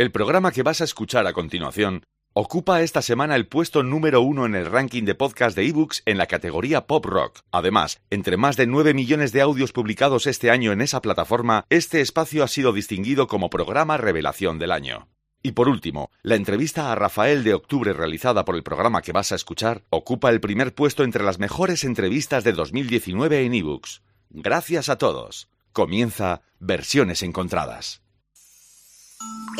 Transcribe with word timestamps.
El 0.00 0.12
programa 0.12 0.50
que 0.50 0.62
vas 0.62 0.80
a 0.80 0.84
escuchar 0.84 1.26
a 1.26 1.34
continuación 1.34 2.04
ocupa 2.32 2.80
esta 2.80 3.02
semana 3.02 3.36
el 3.36 3.46
puesto 3.46 3.82
número 3.82 4.22
uno 4.22 4.46
en 4.46 4.54
el 4.54 4.64
ranking 4.64 5.02
de 5.02 5.14
podcast 5.14 5.54
de 5.54 5.66
ebooks 5.66 6.02
en 6.06 6.16
la 6.16 6.26
categoría 6.26 6.86
Pop 6.86 7.04
Rock. 7.04 7.40
Además, 7.52 8.00
entre 8.08 8.38
más 8.38 8.56
de 8.56 8.66
9 8.66 8.94
millones 8.94 9.30
de 9.32 9.42
audios 9.42 9.72
publicados 9.72 10.26
este 10.26 10.50
año 10.50 10.72
en 10.72 10.80
esa 10.80 11.02
plataforma, 11.02 11.66
este 11.68 12.00
espacio 12.00 12.42
ha 12.42 12.48
sido 12.48 12.72
distinguido 12.72 13.26
como 13.26 13.50
programa 13.50 13.98
revelación 13.98 14.58
del 14.58 14.72
año. 14.72 15.06
Y 15.42 15.52
por 15.52 15.68
último, 15.68 16.10
la 16.22 16.36
entrevista 16.36 16.90
a 16.90 16.94
Rafael 16.94 17.44
de 17.44 17.52
octubre 17.52 17.92
realizada 17.92 18.46
por 18.46 18.56
el 18.56 18.62
programa 18.62 19.02
que 19.02 19.12
vas 19.12 19.32
a 19.32 19.36
escuchar 19.36 19.84
ocupa 19.90 20.30
el 20.30 20.40
primer 20.40 20.74
puesto 20.74 21.04
entre 21.04 21.24
las 21.24 21.38
mejores 21.38 21.84
entrevistas 21.84 22.42
de 22.42 22.54
2019 22.54 23.44
en 23.44 23.52
ebooks. 23.52 24.00
Gracias 24.30 24.88
a 24.88 24.96
todos. 24.96 25.50
Comienza 25.74 26.40
Versiones 26.58 27.22
Encontradas. 27.22 28.00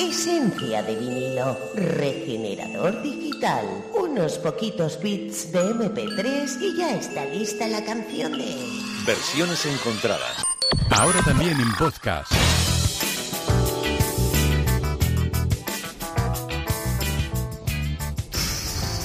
Esencia 0.00 0.82
de 0.82 0.96
vinilo, 0.96 1.58
regenerador 1.74 3.02
digital, 3.02 3.66
unos 3.92 4.38
poquitos 4.38 4.98
bits 4.98 5.52
de 5.52 5.74
MP3 5.74 6.58
y 6.62 6.78
ya 6.78 6.94
está 6.94 7.26
lista 7.26 7.68
la 7.68 7.84
canción 7.84 8.32
de... 8.32 8.56
Versiones 9.06 9.66
Encontradas. 9.66 10.42
Ahora 10.90 11.20
también 11.22 11.60
en 11.60 11.70
podcast. 11.74 12.32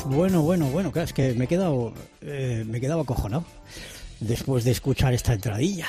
Bueno, 0.06 0.42
bueno, 0.44 0.68
bueno, 0.68 0.92
claro, 0.94 1.06
es 1.08 1.14
que 1.14 1.34
me 1.34 1.44
he 1.44 1.48
quedado, 1.48 1.94
eh, 2.22 2.64
me 2.66 2.78
he 2.78 2.82
quedado 2.82 3.02
acojonado 3.02 3.44
después 4.22 4.64
de 4.64 4.72
escuchar 4.72 5.14
esta 5.14 5.34
entradilla. 5.34 5.88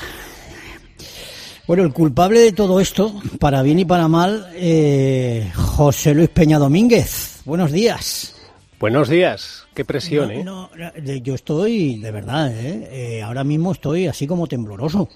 Bueno, 1.67 1.83
el 1.83 1.93
culpable 1.93 2.41
de 2.41 2.53
todo 2.53 2.79
esto, 2.81 3.21
para 3.41 3.63
bien 3.63 3.79
y 3.81 3.85
para 3.85 4.07
mal, 4.07 4.49
eh, 4.55 5.51
José 5.55 6.15
Luis 6.15 6.29
Peña 6.29 6.59
Domínguez. 6.59 7.41
Buenos 7.45 7.73
días. 7.73 8.37
Buenos 8.79 9.09
días. 9.09 9.67
Qué 9.75 9.85
presión, 9.85 10.29
No, 10.45 10.71
¿eh? 10.77 10.93
no, 11.03 11.17
yo 11.23 11.35
estoy, 11.35 11.97
de 11.99 12.11
verdad, 12.13 12.53
¿eh? 12.57 12.89
Eh, 13.19 13.23
ahora 13.23 13.43
mismo 13.43 13.73
estoy 13.73 14.07
así 14.07 14.27
como 14.27 14.47
tembloroso. 14.47 15.09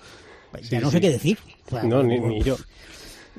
Ya 0.54 0.60
Sí, 0.62 0.78
no 0.78 0.90
sé 0.90 0.96
sí. 0.96 1.00
qué 1.02 1.10
decir. 1.10 1.38
O 1.66 1.70
sea, 1.70 1.82
No, 1.84 2.02
ni, 2.02 2.18
ni 2.18 2.42
yo. 2.42 2.56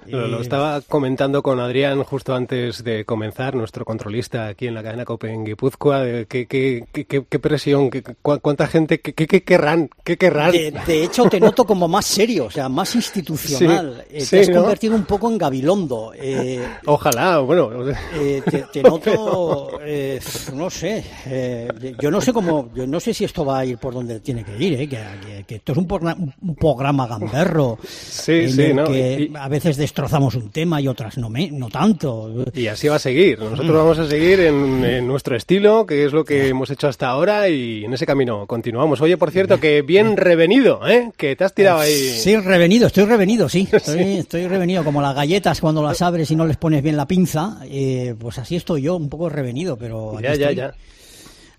Lo, 0.07 0.27
lo 0.27 0.41
estaba 0.41 0.81
comentando 0.81 1.43
con 1.43 1.59
Adrián 1.59 2.03
justo 2.03 2.33
antes 2.33 2.83
de 2.83 3.05
comenzar, 3.05 3.55
nuestro 3.55 3.85
controlista 3.85 4.47
aquí 4.47 4.67
en 4.67 4.73
la 4.73 4.81
cadena 4.83 5.05
COPE 5.05 5.31
en 5.31 5.45
Guipúzcoa. 5.45 6.03
¿Qué, 6.27 6.47
qué, 6.47 6.85
qué, 6.91 7.05
qué- 7.05 7.23
qué 7.29 7.39
presión? 7.39 7.89
qué- 7.89 8.01
cu- 8.03 8.39
¿Cuánta 8.41 8.67
gente? 8.67 8.99
¿Qué, 8.99 9.13
qué, 9.13 9.27
qué 9.27 9.43
querrán? 9.43 9.89
¿Qué 10.03 10.17
querrán? 10.17 10.51
De, 10.51 10.71
de 10.85 11.03
hecho, 11.03 11.25
te 11.29 11.39
noto 11.39 11.65
como 11.65 11.87
más 11.87 12.05
serio, 12.05 12.45
o 12.45 12.51
sea, 12.51 12.67
más 12.67 12.95
institucional. 12.95 14.03
Sí, 14.09 14.15
Eh, 14.17 14.21
sí, 14.21 14.29
te 14.31 14.39
has 14.41 14.49
¿no? 14.49 14.55
convertido 14.61 14.95
un 14.95 15.05
poco 15.05 15.29
en 15.29 15.37
Gabilondo. 15.37 16.13
Eh, 16.15 16.65
Ojalá, 16.85 17.39
bueno. 17.39 17.69
eh, 18.15 18.41
te, 18.49 18.63
te 18.73 18.83
noto, 18.89 19.79
eh, 19.85 20.19
no 20.53 20.69
sé, 20.69 21.03
eh, 21.27 21.67
yo 22.01 22.09
no 22.11 22.19
sé 22.21 22.33
cómo, 22.33 22.69
yo 22.73 22.87
no 22.87 22.99
sé 22.99 23.13
si 23.13 23.23
esto 23.25 23.45
va 23.45 23.59
a 23.59 23.65
ir 23.65 23.77
por 23.77 23.93
donde 23.93 24.19
tiene 24.19 24.43
que 24.43 24.57
ir, 24.57 24.73
eh, 24.81 24.89
que, 24.89 24.97
que- 24.97 25.43
que 25.43 25.55
esto 25.55 25.71
es 25.73 25.77
un, 25.77 25.87
porna- 25.87 26.15
un 26.41 26.55
programa 26.55 27.07
gamberro, 27.07 27.77
Sí, 27.83 28.49
sí, 28.49 28.73
¿no? 28.73 28.85
que 28.85 29.29
Y- 29.31 29.35
a 29.37 29.47
veces 29.47 29.77
destrozamos 29.91 30.35
un 30.35 30.49
tema 30.51 30.79
y 30.79 30.87
otras 30.87 31.17
no, 31.17 31.29
me, 31.29 31.51
no 31.51 31.67
tanto. 31.69 32.45
Y 32.53 32.67
así 32.67 32.87
va 32.87 32.95
a 32.95 32.99
seguir. 32.99 33.39
Nosotros 33.39 33.75
vamos 33.75 33.99
a 33.99 34.07
seguir 34.07 34.39
en, 34.39 34.85
en 34.85 35.05
nuestro 35.05 35.35
estilo, 35.35 35.85
que 35.85 36.05
es 36.05 36.13
lo 36.13 36.23
que 36.23 36.47
hemos 36.47 36.69
hecho 36.69 36.87
hasta 36.87 37.09
ahora, 37.09 37.49
y 37.49 37.83
en 37.83 37.93
ese 37.93 38.05
camino 38.05 38.47
continuamos. 38.47 39.01
Oye, 39.01 39.17
por 39.17 39.31
cierto, 39.31 39.59
que 39.59 39.81
bien 39.81 40.15
revenido, 40.15 40.87
¿eh? 40.87 41.11
Que 41.17 41.35
te 41.35 41.43
has 41.43 41.53
tirado 41.53 41.81
ahí. 41.81 41.93
Sí, 41.93 42.37
revenido, 42.37 42.87
estoy 42.87 43.03
revenido, 43.03 43.49
sí. 43.49 43.67
Estoy, 43.73 44.19
estoy 44.19 44.47
revenido, 44.47 44.83
como 44.85 45.01
las 45.01 45.13
galletas 45.13 45.59
cuando 45.59 45.83
las 45.83 46.01
abres 46.01 46.31
y 46.31 46.35
no 46.37 46.45
les 46.45 46.55
pones 46.55 46.81
bien 46.81 46.95
la 46.95 47.07
pinza, 47.07 47.59
eh, 47.65 48.15
pues 48.17 48.37
así 48.37 48.55
estoy 48.55 48.83
yo, 48.83 48.95
un 48.95 49.09
poco 49.09 49.27
revenido, 49.27 49.75
pero 49.75 50.13
aquí 50.17 50.23
Ya, 50.23 50.35
ya, 50.35 50.51
ya. 50.51 50.73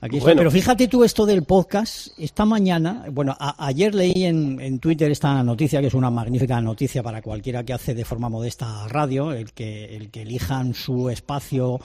Aquí 0.04 0.16
estoy. 0.16 0.30
Bueno. 0.30 0.40
Pero 0.40 0.50
fíjate 0.50 0.88
tú 0.88 1.04
esto 1.04 1.24
del 1.26 1.44
podcast, 1.44 2.08
esta 2.18 2.44
mañana, 2.44 3.06
bueno, 3.12 3.36
a- 3.38 3.66
ayer 3.66 3.94
leí 3.94 4.24
en, 4.24 4.60
en 4.60 4.78
Twitter 4.80 5.10
esta 5.10 5.42
noticia, 5.44 5.80
que 5.80 5.86
es 5.86 5.94
una 5.94 6.10
magnífica 6.10 6.60
noticia 6.60 7.02
para 7.04 7.22
cualquiera 7.22 7.62
que 7.64 7.72
hace 7.72 7.94
de 7.94 8.04
forma 8.04 8.28
modesta 8.28 8.88
radio, 8.88 9.32
el 9.32 9.52
que, 9.52 9.96
el 9.96 10.10
que 10.10 10.22
elijan 10.22 10.74
su 10.74 11.08
espacio, 11.08 11.80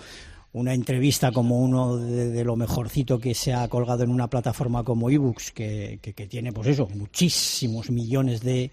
una 0.53 0.73
entrevista 0.73 1.31
como 1.31 1.59
uno 1.59 1.97
de, 1.97 2.29
de 2.31 2.43
lo 2.43 2.55
mejorcito 2.55 3.19
que 3.19 3.35
se 3.35 3.53
ha 3.53 3.67
colgado 3.67 4.03
en 4.03 4.09
una 4.09 4.27
plataforma 4.27 4.83
como 4.83 5.11
ebooks, 5.11 5.51
que, 5.51 5.99
que, 6.01 6.13
que 6.13 6.25
tiene 6.25 6.51
pues 6.51 6.69
eso, 6.69 6.87
muchísimos 6.95 7.91
millones 7.91 8.41
de, 8.41 8.71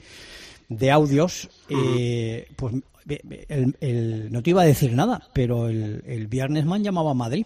de 0.71 0.91
audios, 0.91 1.51
eh, 1.69 2.49
pues 2.57 2.77
ve- 3.05 3.21
el- 3.51 3.77
el- 3.83 4.33
no 4.33 4.43
te 4.43 4.51
iba 4.51 4.63
a 4.63 4.65
decir 4.65 4.93
nada, 4.95 5.29
pero 5.35 5.69
el, 5.69 6.03
el 6.07 6.29
viernes 6.29 6.65
me 6.65 6.77
han 6.77 6.83
llamado 6.85 7.11
a 7.11 7.15
Madrid. 7.15 7.45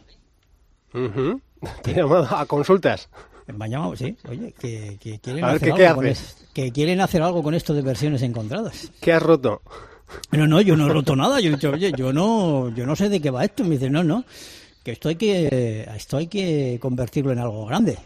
Ujú. 0.95 1.41
Te 1.83 1.91
he 1.93 1.95
llamado 1.95 2.27
a 2.35 2.47
consultas. 2.47 3.09
Me 3.47 3.65
han 3.65 3.71
llamado, 3.71 3.97
sí. 3.97 4.15
Oye, 4.29 4.53
que, 4.61 4.99
que 5.01 5.19
quieren 5.21 5.45
A 5.45 5.49
ver, 5.49 5.57
hacer 5.57 5.71
¿qué- 5.71 5.75
qué 5.77 5.87
algo 5.87 6.01
con 6.03 6.07
haces? 6.11 6.21
es- 6.43 6.49
que 6.53 6.71
quieren 6.73 7.01
hacer 7.01 7.23
algo 7.23 7.43
con 7.43 7.55
esto 7.55 7.73
de 7.75 7.83
versiones 7.83 8.21
encontradas. 8.23 8.91
¿Qué 9.01 9.13
has 9.13 9.23
roto? 9.23 9.63
No, 10.33 10.47
no, 10.47 10.61
yo 10.61 10.77
no 10.77 10.87
he 10.87 10.89
roto 10.93 11.15
nada. 11.17 11.41
Yo 11.41 11.49
he 11.51 11.55
dicho, 11.55 11.71
oye, 11.71 11.93
yo 11.97 12.13
no, 12.13 12.69
yo 12.75 12.85
no 12.87 12.95
sé 12.97 13.09
de 13.09 13.21
qué 13.21 13.31
va 13.31 13.45
esto. 13.45 13.65
Me 13.65 13.71
dice, 13.71 13.89
no, 13.91 14.03
no, 14.05 14.25
que 14.83 14.93
esto 14.93 15.09
hay 15.09 15.17
que, 15.17 15.89
esto 15.97 16.17
hay 16.19 16.27
que 16.27 16.79
convertirlo 16.81 17.33
en 17.33 17.39
algo 17.39 17.65
grande. 17.67 17.99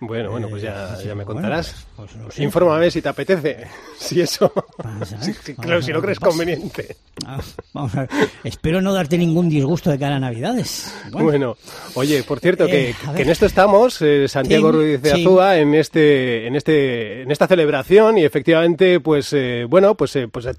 Bueno, 0.00 0.30
bueno, 0.30 0.48
pues 0.48 0.62
ya, 0.62 0.96
sí, 0.96 1.04
ya 1.04 1.14
me 1.14 1.24
bueno, 1.24 1.40
contarás. 1.40 1.86
pues 1.96 2.16
no 2.16 2.30
sé. 2.30 2.42
Infórmame 2.42 2.90
si 2.90 3.02
te 3.02 3.08
apetece. 3.08 3.66
Si 4.00 4.18
eso. 4.18 4.50
A 4.78 5.04
sí, 5.04 5.32
vamos 5.52 5.56
claro, 5.60 5.78
a 5.78 5.82
si 5.82 5.92
lo 5.92 6.00
crees 6.00 6.18
conveniente. 6.18 6.96
Ah, 7.26 7.38
vamos 7.74 7.94
a 7.94 8.00
ver. 8.00 8.08
Espero 8.44 8.80
no 8.80 8.94
darte 8.94 9.18
ningún 9.18 9.50
disgusto 9.50 9.90
de 9.90 9.98
cara 9.98 10.16
a 10.16 10.18
Navidades. 10.18 10.90
Bueno, 11.10 11.26
Bueno, 11.26 11.56
oye, 11.94 12.22
por 12.22 12.40
cierto, 12.40 12.66
que, 12.66 12.90
Eh, 12.90 12.94
que 13.14 13.22
en 13.22 13.28
esto 13.28 13.44
estamos, 13.44 14.00
eh, 14.00 14.26
Santiago 14.26 14.70
Sí, 14.70 14.76
Ruiz 14.78 15.02
de 15.02 15.10
sí. 15.14 15.20
Azúa, 15.20 15.58
en 15.58 15.74
este, 15.74 16.46
en 16.46 16.56
este, 16.56 17.22
en 17.24 17.30
esta 17.30 17.46
celebración 17.46 18.16
y 18.16 18.24
efectivamente, 18.24 19.00
pues, 19.00 19.34
eh, 19.34 19.66
bueno, 19.68 19.94
pues, 19.96 20.16
eh, 20.16 20.28
pues 20.28 20.46
eh, 20.46 20.54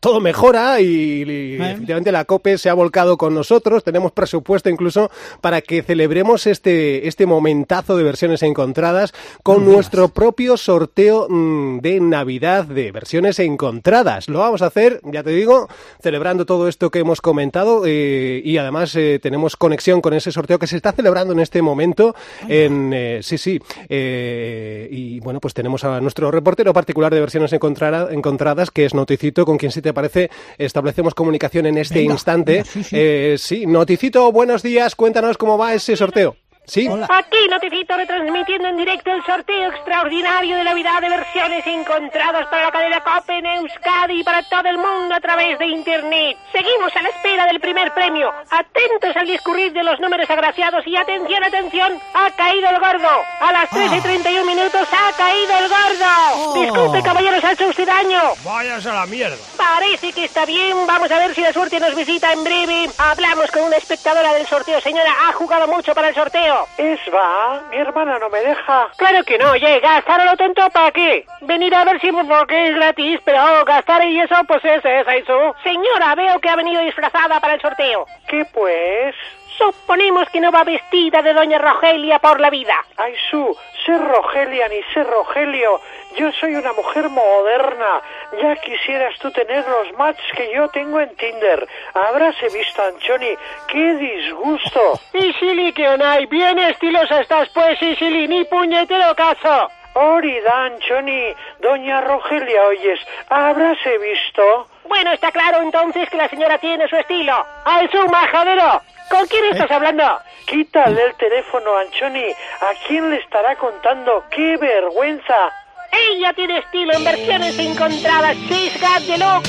todo 0.00 0.18
mejora 0.20 0.80
y, 0.80 0.86
y 1.24 1.54
efectivamente 1.60 2.10
la 2.10 2.24
COPE 2.24 2.56
se 2.56 2.70
ha 2.70 2.74
volcado 2.74 3.18
con 3.18 3.34
nosotros. 3.34 3.84
Tenemos 3.84 4.12
presupuesto 4.12 4.70
incluso 4.70 5.10
para 5.42 5.60
que 5.60 5.82
celebremos 5.82 6.46
este, 6.46 7.06
este 7.06 7.26
momentazo 7.26 7.98
de 7.98 8.02
versiones 8.02 8.42
encontradas 8.78 9.12
con 9.42 9.64
No 9.64 9.72
nuestro 9.72 10.08
propio 10.08 10.56
sorteo 10.56 11.26
mm, 11.28 11.78
de 11.80 12.00
Navidad 12.00 12.64
de 12.64 12.92
versiones 12.92 13.38
encontradas. 13.40 14.28
Lo 14.28 14.38
vamos 14.38 14.62
a 14.62 14.66
hacer, 14.66 15.00
ya 15.04 15.22
te 15.24 15.30
digo, 15.30 15.68
celebrando 16.00 16.46
todo 16.46 16.68
esto 16.68 16.90
que 16.90 17.00
hemos 17.00 17.20
comentado 17.20 17.82
eh, 17.86 18.40
y 18.44 18.56
además 18.58 18.94
eh, 18.94 19.18
tenemos 19.20 19.56
conexión 19.56 20.00
con 20.00 20.14
ese 20.14 20.30
sorteo 20.30 20.58
que 20.60 20.68
se 20.68 20.76
está 20.76 20.92
celebrando 20.92 21.32
en 21.32 21.40
este 21.40 21.60
momento. 21.60 22.14
En, 22.48 22.92
eh, 22.94 23.18
sí, 23.22 23.36
sí. 23.36 23.60
eh, 23.88 24.88
y 24.90 25.18
bueno, 25.20 25.40
pues 25.40 25.54
tenemos 25.54 25.82
a 25.84 26.00
nuestro 26.00 26.30
reportero 26.30 26.72
particular 26.72 27.12
de 27.12 27.20
versiones 27.20 27.52
encontradas, 27.52 28.70
que 28.70 28.84
es 28.84 28.94
Noticito, 28.94 29.44
con 29.44 29.58
quien 29.58 29.72
si 29.72 29.82
te 29.82 29.92
parece 29.92 30.30
establecemos 30.56 31.14
comunicación 31.14 31.66
en 31.66 31.78
este 31.78 31.98
Venga, 31.98 32.12
instante. 32.12 32.52
venga, 32.52 32.64
sí, 32.64 32.84
sí. 32.84 32.96
Eh, 32.96 33.36
sí, 33.38 33.66
Noticito, 33.66 34.30
buenos 34.30 34.62
días, 34.62 34.94
cuéntanos 34.94 35.36
cómo 35.36 35.58
va 35.58 35.74
ese 35.74 35.96
sorteo. 35.96 36.36
¿Sí? 36.68 36.86
Hola. 36.86 37.06
Aquí 37.08 37.48
Noticito 37.48 37.96
retransmitiendo 37.96 38.68
en 38.68 38.76
directo 38.76 39.10
el 39.10 39.24
sorteo 39.24 39.70
extraordinario 39.70 40.56
de 40.56 40.64
Navidad 40.64 41.00
de 41.00 41.08
versiones 41.08 41.66
encontradas 41.66 42.46
para 42.48 42.66
la 42.66 42.70
cadena 42.70 43.00
COPE 43.00 43.38
en 43.38 43.46
Euskadi 43.46 44.20
y 44.20 44.22
para 44.22 44.42
todo 44.42 44.68
el 44.68 44.76
mundo 44.76 45.14
a 45.14 45.20
través 45.20 45.58
de 45.58 45.66
Internet. 45.66 46.36
Seguimos 46.52 46.94
a 46.94 47.02
la 47.02 47.08
espera 47.08 47.46
del 47.46 47.58
primer 47.58 47.94
premio. 47.94 48.30
Atentos 48.50 49.16
al 49.16 49.26
discurrir 49.26 49.72
de 49.72 49.82
los 49.82 49.98
números 49.98 50.28
agraciados 50.28 50.86
y 50.86 50.94
atención, 50.94 51.42
atención, 51.42 51.98
ha 52.12 52.30
caído 52.32 52.68
el 52.68 52.78
gordo. 52.78 53.08
A 53.40 53.52
las 53.52 53.70
13.31 53.70 54.44
minutos 54.44 54.88
ha 54.92 55.16
caído 55.16 55.58
el 55.58 55.68
gordo. 55.68 56.08
Oh. 56.34 56.62
Disculpe, 56.62 57.02
caballeros, 57.02 57.42
ha 57.44 57.52
hecho 57.52 57.68
usted 57.68 57.86
daño. 57.86 58.20
Vayas 58.44 58.84
a 58.84 58.92
la 58.92 59.06
mierda. 59.06 59.36
Parece 59.56 60.12
que 60.12 60.24
está 60.24 60.44
bien. 60.44 60.86
Vamos 60.86 61.10
a 61.10 61.18
ver 61.18 61.34
si 61.34 61.40
la 61.40 61.52
suerte 61.52 61.80
nos 61.80 61.94
visita 61.94 62.30
en 62.32 62.44
breve. 62.44 62.90
Hablamos 62.98 63.50
con 63.50 63.62
una 63.62 63.76
espectadora 63.76 64.34
del 64.34 64.46
sorteo. 64.46 64.80
Señora, 64.82 65.14
ha 65.28 65.32
jugado 65.32 65.66
mucho 65.66 65.94
para 65.94 66.08
el 66.08 66.14
sorteo. 66.14 66.57
Es 66.76 67.00
va, 67.12 67.62
mi 67.70 67.76
hermana 67.76 68.18
no 68.18 68.28
me 68.28 68.40
deja. 68.40 68.88
Claro 68.96 69.24
que 69.24 69.38
no, 69.38 69.50
oye, 69.52 69.80
gastar 69.80 70.20
a 70.20 70.24
lo 70.24 70.36
tonto 70.36 70.68
para 70.70 70.90
qué? 70.90 71.26
Venir 71.42 71.74
a 71.74 71.84
ver 71.84 72.00
si 72.00 72.10
porque 72.12 72.68
es 72.68 72.74
gratis, 72.74 73.20
pero 73.24 73.64
gastar 73.64 74.04
y 74.04 74.20
eso, 74.20 74.36
pues 74.46 74.64
es, 74.64 74.84
es 74.84 75.06
eso. 75.08 75.54
Señora, 75.62 76.14
veo 76.14 76.38
que 76.38 76.48
ha 76.48 76.56
venido 76.56 76.82
disfrazada 76.82 77.40
para 77.40 77.54
el 77.54 77.60
sorteo. 77.60 78.06
¿Qué 78.28 78.44
pues? 78.52 79.14
Suponemos 79.56 80.28
que 80.30 80.40
no 80.40 80.52
va 80.52 80.62
vestida 80.62 81.20
de 81.20 81.32
doña 81.32 81.58
Rogelia 81.58 82.20
por 82.20 82.38
la 82.40 82.48
vida. 82.48 82.74
Ay, 82.96 83.14
su, 83.28 83.56
ser 83.88 84.06
Rogelia 84.06 84.68
ni 84.68 84.82
ser 84.92 85.06
Rogelio. 85.06 85.80
Yo 86.16 86.30
soy 86.32 86.54
una 86.54 86.74
mujer 86.74 87.08
moderna. 87.08 88.02
Ya 88.40 88.54
quisieras 88.56 89.18
tú 89.18 89.30
tener 89.30 89.64
los 89.66 89.96
matches 89.96 90.30
que 90.36 90.52
yo 90.52 90.68
tengo 90.68 91.00
en 91.00 91.14
Tinder. 91.16 91.66
Habráse 91.94 92.48
visto, 92.50 92.82
Anchoni. 92.82 93.34
¡Qué 93.66 93.94
disgusto! 93.94 95.00
Y 95.14 95.32
Silly 95.34 95.72
que 95.72 95.88
onay, 95.88 96.26
bien 96.26 96.58
estilosa 96.58 97.22
estás 97.22 97.48
pues, 97.54 97.80
y 97.80 97.96
Silly, 97.96 98.28
ni 98.28 98.44
puñetero 98.44 99.14
caso. 99.14 99.70
Orida, 99.94 100.64
Anchoni. 100.64 101.34
Doña 101.60 102.02
Rogelia, 102.02 102.64
oyes, 102.64 103.00
habráse 103.30 103.96
visto. 103.98 104.68
Bueno, 104.86 105.12
está 105.12 105.32
claro 105.32 105.62
entonces 105.62 106.10
que 106.10 106.16
la 106.18 106.28
señora 106.28 106.58
tiene 106.58 106.86
su 106.88 106.96
estilo. 106.96 107.46
¡Ay, 107.64 107.88
su 107.88 108.06
majadero! 108.08 108.82
¿Con 109.10 109.26
quién 109.26 109.44
estás 109.46 109.70
hablando? 109.70 110.04
Quítale 110.46 111.02
el 111.02 111.14
teléfono, 111.14 111.76
Anchoni. 111.78 112.30
¿A 112.30 112.86
quién 112.86 113.10
le 113.10 113.16
estará 113.16 113.56
contando? 113.56 114.24
¡Qué 114.30 114.56
vergüenza! 114.56 115.52
Ella 115.92 116.32
tiene 116.34 116.58
estilo 116.58 116.92
en 116.92 117.04
versiones 117.04 117.58
encontradas. 117.58 118.36
She's 118.48 118.78
got 118.80 119.02
the 119.06 119.18
look. 119.18 119.44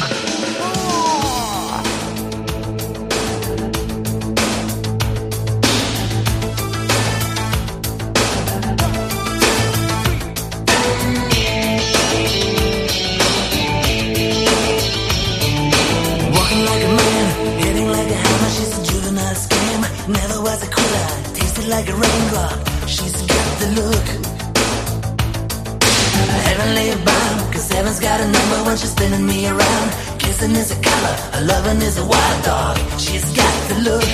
Walking 16.32 16.66
like 16.66 18.12
a 18.12 18.89
hitting 19.30 19.54
a 19.54 19.70
hammer. 19.70 19.96
She's 19.96 20.06
a 20.06 20.08
juvenile 20.10 20.10
scam. 20.10 20.10
Never 20.10 20.42
was 20.42 20.64
a 20.64 20.68
quitter. 20.68 21.08
Tasted 21.34 21.68
like 21.68 21.88
a 21.88 21.94
raindrop. 21.94 22.60
She's 22.88 23.22
got 23.22 23.60
the 23.60 23.68
look. 23.80 24.08
Heavenly 26.46 26.96
bound, 27.06 27.54
cause 27.54 27.72
heaven's 27.72 28.00
got 28.00 28.22
a 28.22 28.26
number 28.26 28.64
when 28.66 28.78
she's 28.78 28.92
spinning 28.92 29.26
me 29.26 29.48
around. 29.48 29.92
Kissing 30.20 30.56
is 30.56 30.72
a 30.72 30.82
color, 30.82 31.16
a 31.34 31.42
loving 31.42 31.82
is 31.82 31.98
a 31.98 32.06
wild 32.06 32.44
dog. 32.44 32.78
She's 32.98 33.26
got 33.36 33.56
the 33.70 33.76
look. 33.88 34.10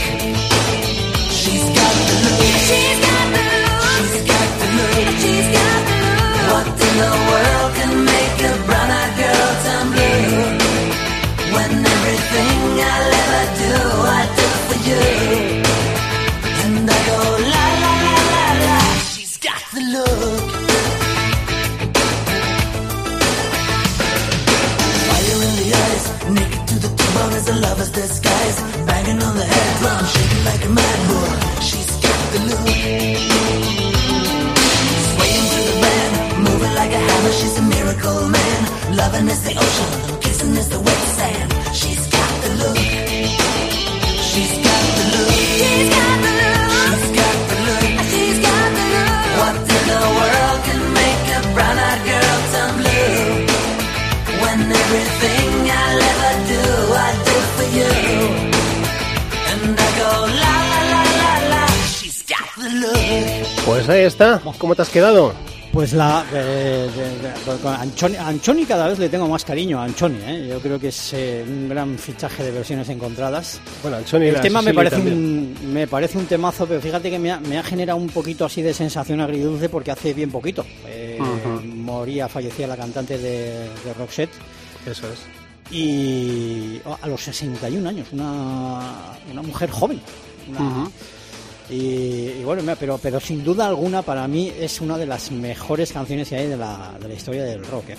She's 1.31 1.65
got 1.79 1.95
the 2.07 2.15
look. 2.25 2.41
She's 2.67 2.99
got 3.07 3.25
the 3.33 3.49
look. 3.55 3.83
She's 3.95 4.23
got 4.31 4.49
the 4.59 4.67
look. 4.77 4.93
She's 5.21 5.47
got 5.57 5.79
the 5.87 5.95
look. 6.05 6.35
What 6.51 6.67
in 6.87 6.93
the 7.03 7.11
world 7.29 7.71
can 7.77 7.93
make 8.05 8.37
a 8.49 8.53
brown-eyed 8.67 9.13
girl 9.19 9.49
turn 9.63 9.85
blue? 9.93 10.59
When 11.55 11.71
everything 11.95 12.59
I'll 12.91 13.13
ever 13.23 13.43
do, 13.63 13.73
I 14.05 14.23
do 14.37 14.44
for 14.69 14.79
you. 14.87 15.01
And 16.63 16.89
I 16.89 16.99
go 17.09 17.17
la 17.53 17.65
la 17.83 17.93
la 18.05 18.15
la 18.33 18.45
la. 18.65 18.79
She's 19.13 19.35
got 19.37 19.61
the 19.75 19.81
look. 19.93 20.51
Fire 25.07 25.39
in 25.47 25.53
the 25.61 25.67
eyes, 25.83 26.05
naked 26.37 26.63
to 26.69 26.75
the 26.85 26.91
bone 27.13 27.33
as 27.39 27.47
a 27.49 27.55
lover's 27.65 27.91
disguise. 27.91 28.57
Banging 28.87 29.21
on 29.27 29.33
the 29.41 29.47
head 29.53 29.71
drum, 29.79 30.03
shaking 30.13 30.43
like 30.49 30.63
a 30.69 30.71
mad 30.79 30.99
bull. 31.07 31.33
She's 31.69 31.91
got 32.05 32.21
the 32.33 32.39
look. 32.49 32.67
Swaying 35.09 35.45
through 35.51 35.67
the 35.71 35.77
band, 35.83 36.13
moving 36.45 36.73
like 36.81 36.93
a 36.99 37.01
hammer. 37.07 37.33
She's 37.39 37.55
a 37.57 37.65
miracle 37.75 38.21
man. 38.35 38.59
Loving 38.95 39.27
is 39.27 39.41
the 39.47 39.53
ocean, 39.65 40.19
kissing 40.21 40.55
is 40.55 40.69
the 40.69 40.79
wet 40.79 41.01
sand. 41.17 41.49
She's 41.75 42.07
got 42.07 42.31
the 42.43 42.49
look. 42.63 42.94
Pues 63.65 63.89
ahí 63.89 64.01
está. 64.03 64.41
¿Cómo 64.57 64.75
te 64.75 64.81
has 64.81 64.89
quedado? 64.89 65.33
Pues 65.75 65.91
la 65.91 66.25
eh, 66.33 66.87
Anchoni, 67.81 68.15
Anchoni 68.15 68.65
cada 68.65 68.87
vez 68.87 68.97
le 68.97 69.09
tengo 69.09 69.27
más 69.27 69.43
cariño 69.43 69.77
a 69.81 69.83
Anchoni, 69.83 70.17
¿eh? 70.25 70.47
yo 70.49 70.61
creo 70.61 70.79
que 70.79 70.87
es 70.87 71.11
eh, 71.11 71.43
un 71.45 71.67
gran 71.67 71.97
fichaje 71.97 72.43
de 72.45 72.51
versiones 72.51 72.87
encontradas. 72.87 73.59
Bueno, 73.81 73.97
Anchoni 73.97 74.27
El 74.27 74.39
tema 74.39 74.61
me 74.61 74.73
parece, 74.73 74.95
también. 74.95 75.17
un, 75.17 75.73
me 75.73 75.85
parece 75.85 76.17
un 76.17 76.27
temazo, 76.27 76.65
pero 76.65 76.79
fíjate 76.79 77.11
que 77.11 77.19
me 77.19 77.29
ha, 77.29 77.41
me 77.41 77.57
ha 77.57 77.63
generado 77.63 77.99
un 77.99 78.07
poquito 78.07 78.45
así 78.45 78.61
de 78.61 78.73
sensación 78.73 79.19
agridulce 79.19 79.67
porque 79.67 79.91
hace 79.91 80.13
bien 80.13 80.31
poquito. 80.31 80.65
eh, 80.87 81.19
Moría, 81.65 82.29
fallecía 82.29 82.67
la 82.67 82.77
cantante 82.77 83.17
de, 83.17 83.67
de 83.83 83.93
Roxette 83.97 84.31
Eso 84.89 85.07
es. 85.11 85.19
y 85.75 86.79
oh, 86.85 86.97
a 87.01 87.07
los 87.09 87.21
61 87.21 87.89
años, 87.89 88.07
una, 88.13 88.79
una 89.29 89.41
mujer 89.41 89.69
joven. 89.71 89.99
una- 90.49 90.87
y, 91.69 91.75
y 92.39 92.43
bueno, 92.43 92.61
pero, 92.79 92.97
pero 92.97 93.19
sin 93.19 93.43
duda 93.43 93.67
alguna 93.67 94.01
para 94.01 94.27
mí 94.27 94.51
es 94.59 94.81
una 94.81 94.97
de 94.97 95.05
las 95.05 95.31
mejores 95.31 95.91
canciones 95.91 96.29
que 96.29 96.35
hay 96.35 96.47
de 96.47 96.57
la, 96.57 96.95
de 96.99 97.07
la 97.07 97.13
historia 97.13 97.43
del 97.43 97.65
rock. 97.65 97.89
¿eh? 97.89 97.97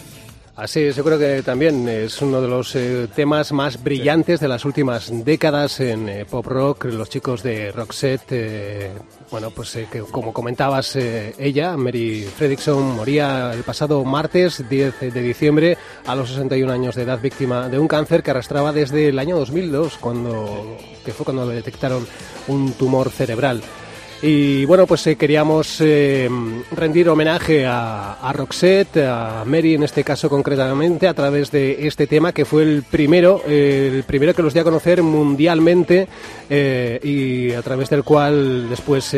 Así 0.57 0.85
es, 0.85 0.97
yo 0.97 1.05
creo 1.05 1.19
que 1.19 1.43
también 1.43 1.87
es 1.87 2.23
uno 2.23 2.41
de 2.41 2.49
los 2.49 2.75
eh, 2.77 3.09
temas 3.15 3.53
más 3.53 3.83
brillantes 3.83 4.41
de 4.41 4.49
las 4.49 4.65
últimas 4.65 5.13
décadas 5.23 5.81
en 5.81 6.09
eh, 6.09 6.25
pop 6.25 6.47
rock. 6.47 6.87
Los 6.87 7.11
chicos 7.11 7.43
de 7.43 7.71
Roxette, 7.73 8.33
eh, 8.33 8.91
bueno, 9.31 9.51
pues 9.51 9.77
eh, 9.77 9.87
que 9.93 10.01
como 10.01 10.33
comentabas, 10.33 10.97
ella, 10.97 11.77
Mary 11.77 12.23
Fredrickson, 12.23 12.97
moría 12.97 13.53
el 13.53 13.65
pasado 13.65 14.03
martes 14.03 14.67
10 14.67 15.01
de 15.13 15.23
diciembre 15.23 15.77
a 16.07 16.15
los 16.17 16.31
61 16.31 16.73
años 16.73 16.95
de 16.95 17.03
edad, 17.03 17.21
víctima 17.21 17.69
de 17.69 17.79
un 17.79 17.87
cáncer 17.87 18.23
que 18.23 18.31
arrastraba 18.31 18.73
desde 18.73 19.09
el 19.09 19.19
año 19.19 19.37
2002, 19.37 19.99
cuando, 19.99 20.79
que 21.05 21.13
fue 21.13 21.25
cuando 21.27 21.45
le 21.45 21.57
detectaron 21.57 22.07
un 22.49 22.73
tumor 22.73 23.11
cerebral. 23.11 23.63
Y 24.23 24.65
bueno, 24.65 24.87
pues 24.87 25.07
eh, 25.07 25.17
queríamos 25.17 25.77
eh, 25.81 26.29
rendir 26.73 27.09
homenaje 27.11 27.67
a, 27.67 28.15
a 28.15 28.33
Roxette, 28.33 28.97
a 29.07 29.45
Mary 29.45 29.75
en 29.75 29.83
este 29.83 30.03
caso 30.05 30.31
concretamente, 30.31 31.07
a 31.07 31.13
través 31.15 31.51
de 31.51 31.87
este 31.87 32.07
tema 32.07 32.33
que 32.33 32.47
fue 32.47 32.63
el 32.63 32.83
primero, 32.83 33.43
eh, 33.47 33.91
el 33.95 34.05
primero 34.05 34.33
que 34.35 34.43
los 34.43 34.55
dio 34.55 34.63
a 34.63 34.65
conocer 34.65 35.03
mundialmente 35.03 36.09
y 36.49 37.53
a 37.53 37.61
través 37.63 37.91
del 37.91 38.05
cual 38.05 38.69
después, 38.71 39.15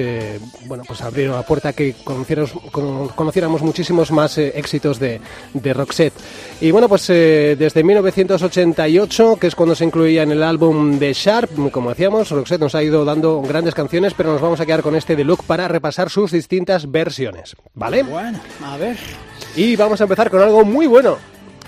bueno, 0.66 0.82
pues 0.86 1.00
abrieron 1.02 1.36
la 1.36 1.42
puerta 1.42 1.72
que 1.72 1.94
conociéramos, 2.02 2.52
cono- 2.72 3.10
conociéramos 3.14 3.62
muchísimos 3.62 4.10
más 4.10 4.36
éxitos 4.38 4.98
de, 4.98 5.20
de 5.54 5.74
Roxette. 5.74 6.14
Y 6.60 6.70
bueno, 6.72 6.88
pues 6.88 7.06
desde 7.06 7.84
1988, 7.84 9.36
que 9.40 9.46
es 9.46 9.54
cuando 9.54 9.74
se 9.76 9.84
incluía 9.84 10.22
en 10.24 10.32
el 10.32 10.42
álbum 10.42 10.98
de 10.98 11.12
Sharp, 11.12 11.70
como 11.70 11.90
decíamos, 11.90 12.30
Roxette 12.30 12.60
nos 12.62 12.74
ha 12.74 12.82
ido 12.82 13.04
dando 13.04 13.40
grandes 13.42 13.74
canciones, 13.74 14.12
pero 14.16 14.32
nos 14.32 14.40
vamos 14.40 14.58
a 14.60 14.66
quedar 14.66 14.82
con 14.82 14.96
este 14.98 15.16
de 15.16 15.24
Look 15.24 15.44
para 15.44 15.68
repasar 15.68 16.10
sus 16.10 16.30
distintas 16.32 16.90
versiones, 16.90 17.56
¿vale? 17.74 18.02
Bueno, 18.02 18.38
a 18.64 18.76
ver. 18.76 18.96
Y 19.56 19.76
vamos 19.76 20.00
a 20.00 20.04
empezar 20.04 20.30
con 20.30 20.42
algo 20.42 20.64
muy 20.64 20.86
bueno. 20.86 21.16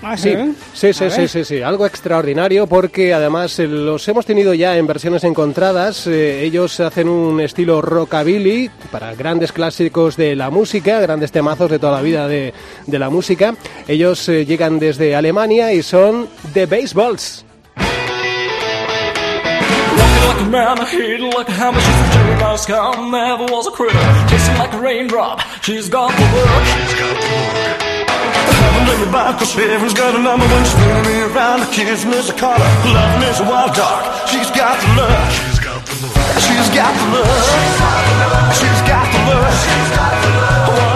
Ah, 0.03 0.17
Sí, 0.17 0.35
sí, 0.73 0.93
sí, 0.93 1.27
sí, 1.27 1.45
sí, 1.45 1.61
algo 1.61 1.85
extraordinario 1.85 2.65
porque 2.65 3.13
además 3.13 3.59
eh, 3.59 3.67
los 3.67 4.07
hemos 4.07 4.25
tenido 4.25 4.55
ya 4.55 4.75
en 4.77 4.87
versiones 4.87 5.23
encontradas. 5.23 6.07
Eh, 6.07 6.43
ellos 6.43 6.79
hacen 6.79 7.07
un 7.07 7.39
estilo 7.39 7.83
rockabilly 7.83 8.71
para 8.91 9.13
grandes 9.13 9.51
clásicos 9.51 10.17
de 10.17 10.35
la 10.35 10.49
música, 10.49 10.99
grandes 10.99 11.31
temazos 11.31 11.69
de 11.69 11.77
toda 11.77 11.91
la 11.97 12.01
vida 12.01 12.27
de, 12.27 12.51
de 12.87 12.99
la 12.99 13.11
música. 13.11 13.53
Ellos 13.87 14.27
eh, 14.27 14.43
llegan 14.43 14.79
desde 14.79 15.15
Alemania 15.15 15.71
y 15.71 15.83
son 15.83 16.27
The 16.51 16.65
Baseballs. 16.65 17.45
Walking 20.41 20.53
like 20.53 20.65
a 20.65 20.75
man, 20.75 20.79
I 20.79 20.85
hate 20.89 21.19
like 21.19 21.49
a 21.49 21.51
hammer. 21.51 21.79
She's 21.79 22.01
a 22.01 22.09
juvenile 22.17 22.57
scum, 22.57 23.11
never 23.11 23.45
was 23.45 23.67
a 23.67 23.71
critter. 23.71 23.99
Kissing 24.27 24.57
like 24.57 24.73
a 24.73 24.81
raindrop, 24.81 25.39
she's 25.61 25.87
got 25.89 26.09
the 26.09 26.25
look. 26.33 26.65
She's 26.65 26.93
got 26.97 27.13
the 27.13 27.29
look. 27.29 27.77
Haven't 28.49 28.87
let 28.89 28.97
me 29.05 29.11
back, 29.11 29.37
cause 29.37 29.53
heaven's 29.53 29.93
got 29.93 30.15
a 30.15 30.21
number 30.21 30.45
when 30.45 30.63
she's 30.63 30.73
spinning 30.73 31.05
me 31.05 31.21
around. 31.29 31.61
Kissing 31.71 32.13
is 32.13 32.29
a 32.29 32.33
color, 32.33 32.57
loving 32.89 33.29
is 33.29 33.39
a 33.39 33.43
wild 33.45 33.75
dog. 33.75 34.01
She's 34.29 34.49
got 34.49 34.81
the 34.81 34.89
look. 34.97 35.29
She's 35.29 35.59
got 35.61 35.77
the 35.85 35.95
look. 36.01 36.17
She's 36.41 36.69
got 36.73 36.89
the 36.89 37.05
look. 37.13 37.29
She's 38.57 38.81
got 38.89 39.05
the 39.13 39.21
look. 39.29 39.45
What 40.65 40.81
in 40.81 40.89
the 40.89 40.90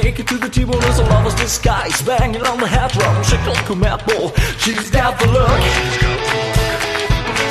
naked 0.00 0.26
to 0.26 0.38
the 0.38 0.48
table 0.48 0.76
as 0.84 0.98
a 0.98 1.04
lover's 1.04 1.34
disguise. 1.34 2.00
Banging 2.02 2.42
on 2.42 2.58
the 2.58 2.66
head 2.66 2.90
drum, 2.92 3.22
shake 3.24 3.44
like 3.46 3.68
a 3.68 3.76
bull. 4.06 4.32
She's 4.58 4.90
got 4.90 5.18
the 5.20 5.26
look. 5.26 5.62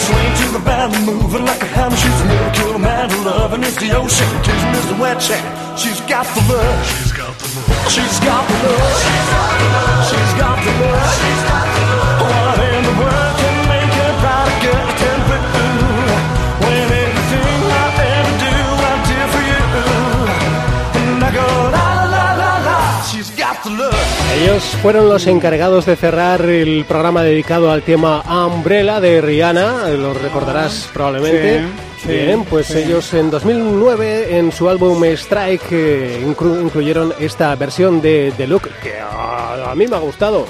Swing 0.01 0.33
to 0.41 0.48
the 0.57 0.63
band, 0.65 1.05
moving 1.05 1.45
like 1.45 1.62
a 1.62 1.69
hammer. 1.77 1.95
She's 1.95 2.21
a 2.21 2.25
miracle 2.25 2.79
man, 2.79 3.10
loving 3.24 3.63
is 3.63 3.75
the 3.77 3.91
ocean, 3.95 4.31
kissing 4.41 4.74
is 4.74 4.88
the 4.88 4.98
wet 5.01 5.21
sand. 5.21 5.79
She's 5.79 6.01
got 6.01 6.25
the 6.33 6.41
look. 6.50 6.86
She's 6.86 7.12
got 7.13 7.38
the 7.38 7.48
look. 7.53 7.89
She's 7.93 8.19
got 8.25 8.43
the 8.50 8.57
look. 8.65 8.89
She's 10.10 10.33
got 10.41 10.57
the 10.65 10.74
look. 10.81 11.05
She's 11.13 11.43
got 11.45 11.65
the 11.65 11.65
look. 11.65 11.70
Ellos 24.43 24.63
fueron 24.81 25.07
los 25.07 25.27
encargados 25.27 25.86
de 25.86 25.95
cerrar 25.95 26.41
el 26.41 26.83
programa 26.86 27.21
dedicado 27.21 27.71
al 27.71 27.83
tema 27.83 28.24
Umbrella 28.48 29.00
de 29.00 29.21
Rihanna, 29.21 29.88
lo 29.89 30.13
recordarás 30.13 30.89
probablemente. 30.93 31.63
Sí, 32.01 32.07
Bien, 32.07 32.43
pues 32.45 32.65
sí. 32.67 32.79
ellos 32.79 33.13
en 33.13 33.29
2009 33.29 34.38
en 34.39 34.51
su 34.51 34.67
álbum 34.67 35.03
Strike 35.03 35.62
eh, 35.71 36.25
inclu- 36.25 36.60
incluyeron 36.63 37.13
esta 37.19 37.55
versión 37.55 38.01
de, 38.01 38.33
de 38.36 38.48
Look 38.48 38.69
que 38.81 38.98
a, 39.00 39.69
a 39.71 39.75
mí 39.75 39.86
me 39.86 39.95
ha 39.95 40.00
gustado. 40.00 40.48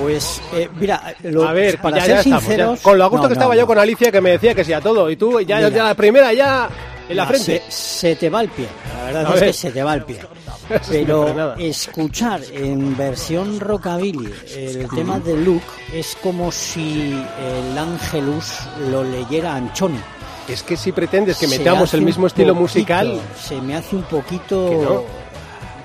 Pues, 0.00 0.40
eh, 0.54 0.68
mira, 0.78 1.14
lo- 1.24 1.48
a 1.48 1.52
ver, 1.52 1.78
para 1.80 1.98
ya, 1.98 2.04
ser 2.04 2.14
ya 2.14 2.18
estamos, 2.20 2.42
ya. 2.42 2.48
sinceros... 2.48 2.80
con 2.80 2.98
lo 2.98 3.04
a 3.04 3.08
gusto 3.08 3.24
No, 3.24 3.28
que 3.28 3.34
no, 3.34 3.40
estaba 3.40 3.54
no. 3.54 3.60
yo 3.60 3.66
con 3.66 3.78
Alicia 3.78 4.12
que 4.12 4.20
me 4.20 4.30
decía 4.30 4.54
que 4.54 4.64
sí 4.64 4.72
a 4.72 4.80
todo 4.80 5.10
y 5.10 5.16
tú 5.16 5.40
ya, 5.40 5.56
Mira. 5.56 5.68
ya 5.70 5.84
la 5.84 5.94
primera 5.94 6.32
ya 6.32 6.68
en 7.08 7.16
la 7.16 7.26
frente. 7.26 7.62
Se, 7.68 7.70
se 7.70 8.16
te 8.16 8.30
va 8.30 8.40
el 8.42 8.48
pie, 8.48 8.66
la 8.98 9.04
verdad 9.04 9.26
A 9.26 9.34
es 9.34 9.40
ver. 9.40 9.48
que 9.48 9.52
se 9.52 9.70
te 9.70 9.82
va 9.82 9.94
el 9.94 10.04
pie. 10.04 10.20
Pero 10.88 11.34
no 11.34 11.54
escuchar 11.54 12.40
en 12.52 12.96
versión 12.96 13.60
rockabilly 13.60 14.32
el 14.56 14.88
tema 14.88 15.18
de 15.20 15.36
Luke 15.36 15.64
es 15.92 16.16
como 16.22 16.50
si 16.50 17.12
el 17.12 17.78
Angelus 17.78 18.52
lo 18.90 19.04
leyera 19.04 19.54
Anchoni. 19.56 20.00
Es 20.48 20.62
que 20.62 20.76
si 20.76 20.92
pretendes 20.92 21.38
que 21.38 21.48
metamos 21.48 21.92
el 21.94 22.02
mismo 22.02 22.26
estilo 22.26 22.54
poquito- 22.54 22.60
musical, 22.60 23.20
Se 23.42 23.60
me 23.60 23.76
hace 23.76 23.96
un 23.96 24.02
poquito... 24.02 24.56
No. 24.56 25.24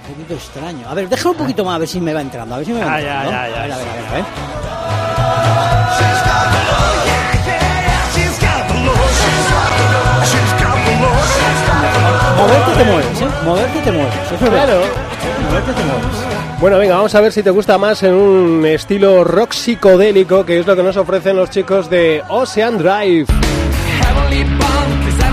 Un 0.10 0.16
poquito 0.16 0.34
extraño. 0.34 0.90
A 0.90 0.94
ver, 0.96 1.08
déjalo 1.08 1.32
un 1.32 1.38
poquito 1.38 1.64
más 1.64 1.76
a 1.76 1.78
ver 1.78 1.88
si 1.88 2.02
me 2.02 2.14
va 2.14 2.22
entrando. 2.22 2.56
A 2.56 2.58
ver 2.58 2.66
si 2.68 2.74
me 2.74 2.80
va 2.84 2.94
Ah, 2.96 3.00
entrando. 3.00 3.32
ya, 3.32 3.44
a 3.44 3.48
ver, 3.48 3.54
a 3.56 3.62
ver, 3.62 3.72
a 3.72 3.78
ver, 3.78 4.06
a 4.08 4.12
ver. 4.14 4.26
Moverte 12.40 12.72
te 12.78 12.84
mueves, 12.86 13.22
¿eh? 13.22 13.28
Moverte 13.44 13.80
te 13.80 13.92
mueves. 13.92 14.16
Eso 14.26 14.36
es 14.36 14.42
verdad. 14.42 14.66
Claro. 14.66 14.82
Moverte 15.50 15.74
te 15.74 15.84
mueves. 15.84 16.40
Bueno, 16.60 16.78
venga, 16.78 16.96
vamos 16.96 17.16
a 17.16 17.22
ver 17.22 17.32
si 17.32 17.44
te 17.44 17.52
gusta 17.52 17.78
más 17.78 18.04
en 18.04 18.14
un 18.14 18.66
estilo 18.66 19.24
rock 19.24 19.54
psicodélico, 19.54 20.46
que 20.46 20.60
es 20.60 20.68
lo 20.68 20.76
que 20.76 20.84
nos 20.84 20.98
ofrecen 20.98 21.36
los 21.36 21.50
chicos 21.50 21.90
de 21.90 22.24
Ocean 22.28 22.78
Drive. 22.78 23.28
Heavenly 24.02 24.44
bound, 24.44 25.04
cause 25.06 25.20
I 25.24 25.30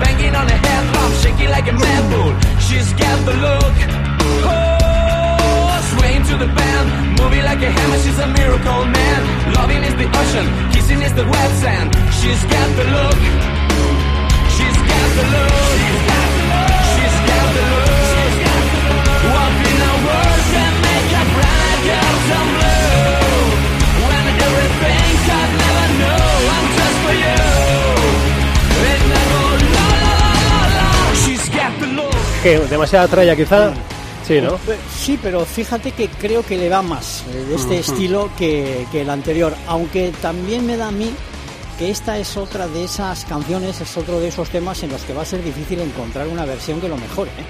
Banging 0.00 0.34
on 0.34 0.46
a 0.46 0.58
head 0.64 0.84
drum, 0.92 1.12
shaking 1.22 1.50
like 1.50 1.68
a 1.68 1.72
mad 1.72 2.02
bull. 2.10 2.32
She's 2.66 2.92
got 2.94 3.18
the 3.28 3.34
look. 3.46 3.76
Oh, 4.44 5.78
swaying 5.92 6.24
to 6.30 6.34
the 6.36 6.50
band, 6.58 6.86
moving 7.18 7.44
like 7.44 7.62
a 7.62 7.70
hammer. 7.70 7.98
She's 8.04 8.18
a 8.18 8.28
miracle 8.38 8.84
man. 8.84 9.20
Loving 9.54 9.82
is 9.88 9.94
the 10.02 10.08
ocean, 10.20 10.46
kissing 10.72 11.00
is 11.02 11.12
the 11.14 11.24
wet 11.24 11.50
sand. 11.62 11.88
She's 12.18 12.42
got 12.44 12.68
the 12.78 12.86
look. 12.96 13.20
She's 14.56 14.78
got 14.90 15.08
the 15.18 15.24
look. 15.34 15.95
Que 32.46 32.60
demasiada 32.60 33.08
tralla 33.08 33.34
quizá. 33.34 33.72
Sí, 34.24 34.40
¿no? 34.40 34.56
Sí, 34.96 35.18
pero 35.20 35.44
fíjate 35.44 35.90
que 35.90 36.06
creo 36.08 36.44
que 36.44 36.56
le 36.56 36.68
va 36.68 36.80
más 36.80 37.24
eh, 37.34 37.44
de 37.44 37.56
este 37.56 37.78
estilo 37.80 38.30
que, 38.38 38.86
que 38.92 39.00
el 39.00 39.10
anterior, 39.10 39.52
aunque 39.66 40.12
también 40.22 40.64
me 40.64 40.76
da 40.76 40.86
a 40.86 40.90
mí 40.92 41.10
que 41.76 41.90
esta 41.90 42.18
es 42.18 42.36
otra 42.36 42.68
de 42.68 42.84
esas 42.84 43.24
canciones, 43.24 43.80
es 43.80 43.96
otro 43.96 44.20
de 44.20 44.28
esos 44.28 44.48
temas 44.50 44.80
en 44.84 44.90
los 44.92 45.02
que 45.02 45.12
va 45.12 45.22
a 45.22 45.24
ser 45.24 45.42
difícil 45.42 45.80
encontrar 45.80 46.28
una 46.28 46.44
versión 46.44 46.80
que 46.80 46.88
lo 46.88 46.96
mejore. 46.96 47.30
¿eh? 47.32 47.44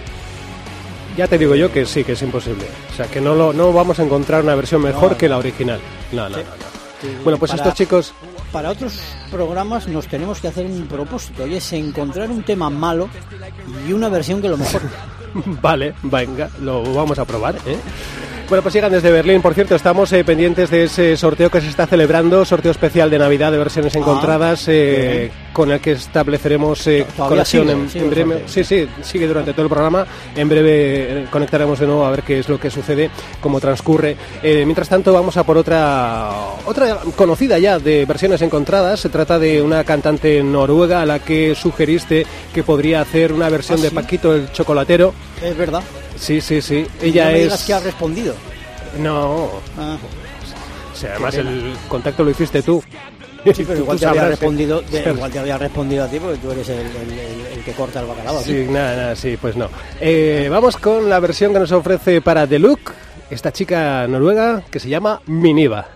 Ya 1.19 1.29
te 1.29 1.37
digo 1.37 1.55
yo 1.55 1.71
que 1.71 1.85
sí, 1.85 2.03
que 2.03 2.13
es 2.13 2.23
imposible. 2.23 2.65
O 2.91 2.97
sea, 2.97 3.05
que 3.07 3.21
no, 3.21 3.35
lo, 3.35 3.53
no 3.53 3.75
vamos 3.75 3.99
a 3.99 4.03
encontrar 4.03 4.45
una 4.45 4.55
versión 4.55 4.81
mejor 4.81 5.11
No, 5.11 5.19
que 5.19 5.29
la 5.29 5.37
original. 5.37 5.79
No, 6.13 6.27
no, 6.31 6.39
no. 6.39 6.43
no. 6.43 7.23
Bueno, 7.23 7.39
pues 7.39 7.51
para- 7.51 7.65
estos 7.65 7.75
chicos... 7.75 8.15
Para 8.57 8.71
otros 8.71 8.99
programas 9.31 9.87
nos 9.87 10.07
tenemos 10.07 10.41
que 10.41 10.49
hacer 10.49 10.65
un 10.65 10.87
propósito, 10.87 11.47
y 11.47 11.57
es 11.57 11.73
encontrar 11.75 12.31
un 12.31 12.43
tema 12.43 12.71
malo 12.71 13.07
y 13.87 13.93
una 13.93 14.09
versión 14.09 14.41
que 14.41 14.49
lo 14.49 14.57
mejore. 14.57 14.87
Vale, 15.61 15.93
venga, 16.03 16.49
lo 16.63 16.83
vamos 16.95 17.19
a 17.19 17.27
probar, 17.27 17.57
¿eh? 17.67 17.77
Bueno, 18.49 18.63
pues 18.63 18.75
llegan 18.75 18.93
desde 18.93 19.11
Berlín. 19.11 19.43
Por 19.43 19.55
cierto, 19.55 19.75
estamos 19.75 20.13
eh, 20.13 20.23
pendientes 20.23 20.71
de 20.71 20.85
ese 20.85 21.17
sorteo 21.17 21.51
que 21.51 21.61
se 21.61 21.69
está 21.69 21.85
celebrando, 21.89 22.45
sorteo 22.45 22.71
especial 22.71 23.11
de 23.11 23.19
Navidad 23.19 23.51
de 23.51 23.59
versiones 23.59 23.97
Ah, 23.97 23.99
encontradas, 23.99 24.67
eh, 24.69 25.33
con 25.53 25.73
el 25.73 25.81
que 25.81 25.93
estableceremos 25.93 26.87
eh, 26.87 27.05
conexión 27.17 27.67
sigue, 27.67 27.73
en, 27.81 27.91
sigue 27.91 27.99
en 27.99 28.05
el 28.05 28.11
breve. 28.11 28.43
Sí, 28.47 28.63
sí, 28.63 28.89
sigue 29.03 29.27
durante 29.27 29.53
todo 29.53 29.63
el 29.65 29.69
programa. 29.69 30.07
En 30.37 30.49
breve 30.49 31.23
eh, 31.23 31.27
conectaremos 31.29 31.81
de 31.81 31.87
nuevo 31.87 32.05
a 32.07 32.11
ver 32.13 32.23
qué 32.23 32.39
es 32.39 32.49
lo 32.49 32.61
que 32.61 32.71
sucede, 32.71 33.11
cómo 33.41 33.59
transcurre. 33.61 34.17
Mientras 34.45 34.89
tanto, 34.89 35.13
vamos 35.13 35.37
a 35.37 35.43
por 35.45 35.59
otra 35.59 36.31
otra 36.67 36.99
conocida 37.17 37.59
ya 37.59 37.81
de 37.81 38.05
versiones 38.05 38.43
encontradas. 38.43 39.01
Se 39.01 39.09
trata 39.09 39.41
de 39.41 39.61
una 39.61 39.83
cantante 39.83 40.41
noruega 40.45 41.03
a 41.03 41.07
la 41.07 41.19
que 41.19 41.57
sugeriste 41.57 42.25
que 42.55 42.63
podría 42.63 43.01
hacer 43.01 43.33
una 43.33 43.49
versión 43.49 43.81
Ah, 43.81 43.83
de. 43.83 43.91
Paquito 43.91 44.33
el 44.37 44.53
Chocolatero. 44.53 45.15
Es 45.43 45.57
verdad. 45.57 45.83
Sí, 46.19 46.41
sí, 46.41 46.61
sí. 46.63 46.87
Ella 47.03 47.25
no 47.27 47.31
me 47.33 47.37
es. 47.39 47.43
digas 47.45 47.65
que 47.65 47.75
ha 47.75 47.81
respondido. 47.81 48.35
No. 48.99 49.51
Ah, 49.79 49.97
O 50.93 50.97
sea, 50.97 51.11
además 51.13 51.35
el 51.37 51.75
contacto 51.89 52.25
lo 52.25 52.31
hiciste 52.31 52.63
tú. 52.63 52.83
sí, 53.45 53.53
pero 53.65 53.75
Tú 53.75 53.83
igual 53.83 54.01
te, 54.01 54.07
había 54.07 54.23
¿eh? 54.25 54.29
respondido, 54.29 54.81
de- 54.83 55.11
igual 55.13 55.31
te 55.31 55.39
había 55.39 55.59
respondido 55.59 56.05
a 56.05 56.09
ti 56.09 56.19
porque 56.19 56.39
tú 56.39 56.51
eres 56.51 56.69
el, 56.69 56.79
el- 56.81 56.87
el- 57.19 57.47
el 57.59 57.65
que 57.65 57.73
corta 57.73 58.01
el 58.01 58.07
bacalao. 58.07 58.41
Sí, 58.43 58.67
nada, 58.71 58.97
nada, 58.97 59.17
sí, 59.17 59.37
pues 59.41 59.57
no. 59.57 59.69
Eh, 60.01 60.49
vamos 60.51 60.77
con 60.77 61.09
la 61.09 61.21
versión 61.21 61.53
que 61.53 61.59
nos 61.61 61.73
ofrece 61.73 62.21
para 62.21 62.47
The 62.47 62.59
Look 62.59 62.81
esta 63.31 63.53
chica 63.53 64.07
noruega 64.09 64.63
que 64.71 64.81
se 64.81 64.89
llama 64.89 65.21
Miniva. 65.27 65.87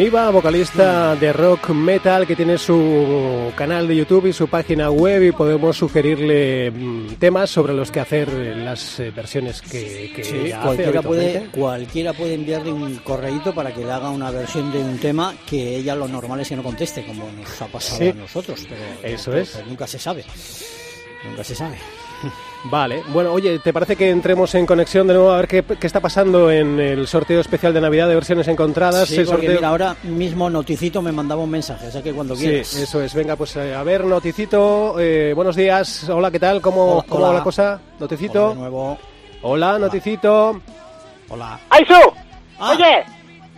Miniva, 0.00 0.30
vocalista 0.30 1.14
de 1.14 1.30
rock 1.30 1.68
metal 1.74 2.26
que 2.26 2.34
tiene 2.34 2.56
su 2.56 3.52
canal 3.54 3.86
de 3.86 3.96
YouTube 3.96 4.28
y 4.28 4.32
su 4.32 4.48
página 4.48 4.90
web 4.90 5.22
y 5.24 5.30
podemos 5.32 5.76
sugerirle 5.76 6.70
mm, 6.70 7.16
temas 7.18 7.50
sobre 7.50 7.74
los 7.74 7.90
que 7.90 8.00
hacer 8.00 8.30
eh, 8.30 8.56
las 8.56 8.98
eh, 8.98 9.10
versiones 9.10 9.60
que, 9.60 10.10
que 10.16 10.24
Sí, 10.24 10.36
ella 10.38 10.60
hace 10.62 10.66
cualquiera 10.68 11.02
puede, 11.02 11.46
cualquiera 11.50 12.12
puede 12.14 12.32
enviarle 12.32 12.72
un 12.72 12.96
correíto 13.04 13.54
para 13.54 13.74
que 13.74 13.84
le 13.84 13.92
haga 13.92 14.08
una 14.08 14.30
versión 14.30 14.72
de 14.72 14.78
un 14.78 14.96
tema 14.96 15.34
que 15.46 15.76
ella 15.76 15.94
lo 15.94 16.08
normal 16.08 16.40
es 16.40 16.48
que 16.48 16.56
no 16.56 16.62
conteste, 16.62 17.04
como 17.04 17.30
nos 17.32 17.60
ha 17.60 17.66
pasado 17.66 17.98
Sí. 18.00 18.08
a 18.08 18.14
nosotros, 18.14 18.66
pero, 18.70 19.14
Eso 19.14 19.32
pero- 19.32 19.42
es. 19.42 19.50
pero 19.50 19.66
nunca 19.66 19.86
se 19.86 19.98
sabe. 19.98 20.24
Nunca 21.24 21.44
se 21.44 21.54
sabe. 21.54 21.76
Vale, 22.64 23.02
bueno, 23.08 23.32
oye, 23.32 23.58
¿te 23.58 23.72
parece 23.72 23.96
que 23.96 24.10
entremos 24.10 24.54
en 24.54 24.66
conexión 24.66 25.06
de 25.06 25.14
nuevo 25.14 25.30
a 25.30 25.38
ver 25.38 25.48
qué, 25.48 25.62
qué 25.62 25.86
está 25.86 25.98
pasando 26.00 26.50
en 26.50 26.78
el 26.78 27.06
sorteo 27.06 27.40
especial 27.40 27.72
de 27.72 27.80
Navidad 27.80 28.06
de 28.08 28.14
versiones 28.14 28.46
encontradas? 28.48 29.08
Sí, 29.08 29.16
El 29.16 29.24
porque 29.26 29.46
sorteo- 29.46 29.54
mira, 29.56 29.68
ahora 29.68 29.96
mismo 30.02 30.50
Noticito 30.50 31.00
me 31.00 31.10
mandaba 31.10 31.42
un 31.42 31.48
mensaje, 31.50 31.86
o 31.86 31.90
sea 31.90 32.02
que 32.02 32.12
cuando 32.12 32.36
Sí, 32.36 32.44
quieras. 32.46 32.74
eso 32.74 33.00
es. 33.02 33.14
Venga, 33.14 33.36
pues 33.36 33.56
eh, 33.56 33.74
a 33.74 33.82
ver, 33.82 34.04
Noticito. 34.04 34.96
eh, 35.00 35.32
buenos 35.34 35.56
días. 35.56 36.06
Hola, 36.10 36.30
¿qué 36.30 36.38
tal? 36.38 36.60
¿Cómo, 36.60 36.96
Hola, 36.98 37.04
cómo 37.08 37.20
va 37.22 37.28
hola. 37.30 37.38
la 37.38 37.44
cosa? 37.44 37.72
Hola 37.72 37.80
Noticito. 38.00 38.48
de 38.50 38.54
nuevo. 38.56 38.98
Hola, 39.42 39.78
Noticito. 39.78 40.60
Hola. 41.30 41.58
¡Aisu! 41.70 41.94
Ah. 42.58 42.72
Oye, 42.76 43.04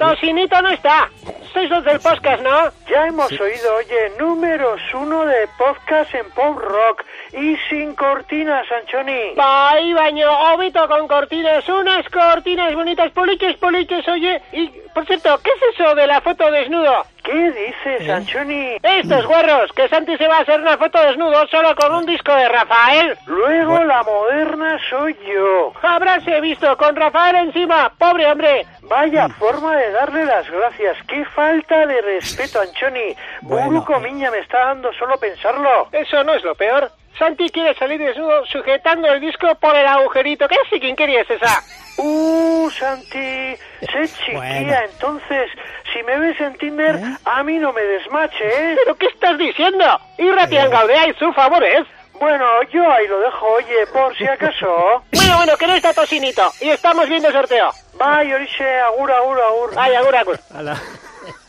Tosinito 0.02 0.60
no 0.60 0.70
está. 0.70 1.08
Sois 1.52 1.70
los 1.70 1.84
del 1.84 2.00
podcast, 2.00 2.42
¿no? 2.42 2.72
Ya 2.90 3.06
hemos 3.06 3.30
oído, 3.30 3.76
oye, 3.76 4.12
números 4.18 4.80
uno 4.94 5.24
de 5.24 5.46
podcast 5.56 6.12
en 6.14 6.28
pop 6.30 6.58
rock 6.58 7.04
y 7.32 7.56
sin 7.68 7.94
cortinas, 7.94 8.66
Anchoni. 8.72 9.34
Ahí 9.38 9.92
baño, 9.92 10.28
ovito 10.54 10.88
con 10.88 11.06
cortinas, 11.06 11.68
unas 11.68 12.08
cortinas 12.08 12.74
bonitas, 12.74 13.12
poliques, 13.12 13.56
poliques, 13.58 14.08
oye. 14.08 14.42
Y, 14.52 14.72
por 14.92 15.06
cierto, 15.06 15.38
¿qué 15.44 15.50
es 15.50 15.78
eso 15.78 15.94
de 15.94 16.06
la 16.08 16.20
foto 16.20 16.50
desnudo? 16.50 17.04
¿Qué 17.22 17.52
dices, 17.52 18.08
Anchoni? 18.08 18.78
Estos 18.82 19.26
guarros, 19.26 19.72
que 19.72 19.88
Santi 19.88 20.16
se 20.16 20.26
va 20.26 20.38
a 20.38 20.40
hacer 20.40 20.60
una 20.60 20.76
foto 20.76 21.00
desnudo 21.00 21.46
solo 21.48 21.74
con 21.76 21.94
un 21.94 22.06
disco 22.06 22.34
de 22.34 22.48
Rafael. 22.48 23.16
Luego 23.26 23.84
la 23.84 24.02
moderna 24.02 24.78
soy 24.90 25.16
yo. 25.26 25.72
Habráse 25.82 26.40
visto 26.40 26.76
con 26.76 26.96
Rafael 26.96 27.36
encima, 27.36 27.92
pobre 27.96 28.26
hombre. 28.26 28.66
Vaya 28.82 29.28
forma 29.28 29.76
de 29.76 29.92
darle 29.92 30.24
las 30.24 30.50
gracias. 30.50 30.96
Qué 31.06 31.24
falta 31.26 31.86
de 31.86 32.00
respeto, 32.02 32.60
Anchoni. 32.60 33.14
Bueno, 33.42 33.66
Buruco 33.66 33.96
eh. 33.96 34.00
Miña 34.00 34.30
me 34.30 34.38
está 34.38 34.66
dando 34.66 34.92
solo 34.94 35.16
pensarlo. 35.18 35.88
Eso 35.92 36.24
no 36.24 36.34
es 36.34 36.42
lo 36.42 36.54
peor. 36.54 36.90
Santi 37.18 37.48
quiere 37.50 37.74
salir 37.74 38.00
desnudo 38.00 38.44
sujetando 38.46 39.08
el 39.12 39.20
disco 39.20 39.54
por 39.56 39.74
el 39.76 39.86
agujerito. 39.86 40.46
¿Qué 40.48 40.56
quería 40.96 41.20
es 41.22 41.30
esa? 41.30 41.62
Uh, 41.98 42.70
Santi, 42.70 43.54
sé 43.80 44.08
chiquilla, 44.08 44.38
Bueno. 44.38 44.76
entonces, 44.92 45.50
si 45.92 46.02
me 46.02 46.18
ves 46.18 46.40
en 46.40 46.54
Tinder, 46.56 46.96
¿Eh? 46.96 47.16
a 47.24 47.42
mí 47.42 47.58
no 47.58 47.72
me 47.72 47.82
desmache, 47.82 48.44
¿eh? 48.44 48.76
¿Pero 48.82 48.96
qué 48.96 49.06
estás 49.06 49.36
diciendo? 49.38 49.84
Y 50.18 50.30
Ratian 50.30 50.70
Gaudea 50.70 51.08
y 51.08 51.14
su 51.14 51.32
favores. 51.34 51.86
Bueno, 52.18 52.44
yo 52.72 52.90
ahí 52.90 53.06
lo 53.08 53.20
dejo, 53.20 53.46
oye, 53.46 53.86
por 53.92 54.16
si 54.16 54.26
acaso. 54.26 55.02
Bueno, 55.12 55.36
bueno, 55.36 55.56
que 55.56 55.66
no 55.66 55.74
está 55.74 55.92
Tosinito. 55.92 56.50
Y 56.60 56.68
estamos 56.70 57.08
viendo 57.08 57.28
el 57.28 57.34
sorteo. 57.34 57.70
Bye, 57.94 58.34
Oriche, 58.34 58.80
agur, 58.80 59.10
agur, 59.12 59.40
agur. 59.40 59.70
Ay, 59.76 59.94
agur, 59.94 60.16
agur. 60.16 60.40
Ala. 60.54 60.76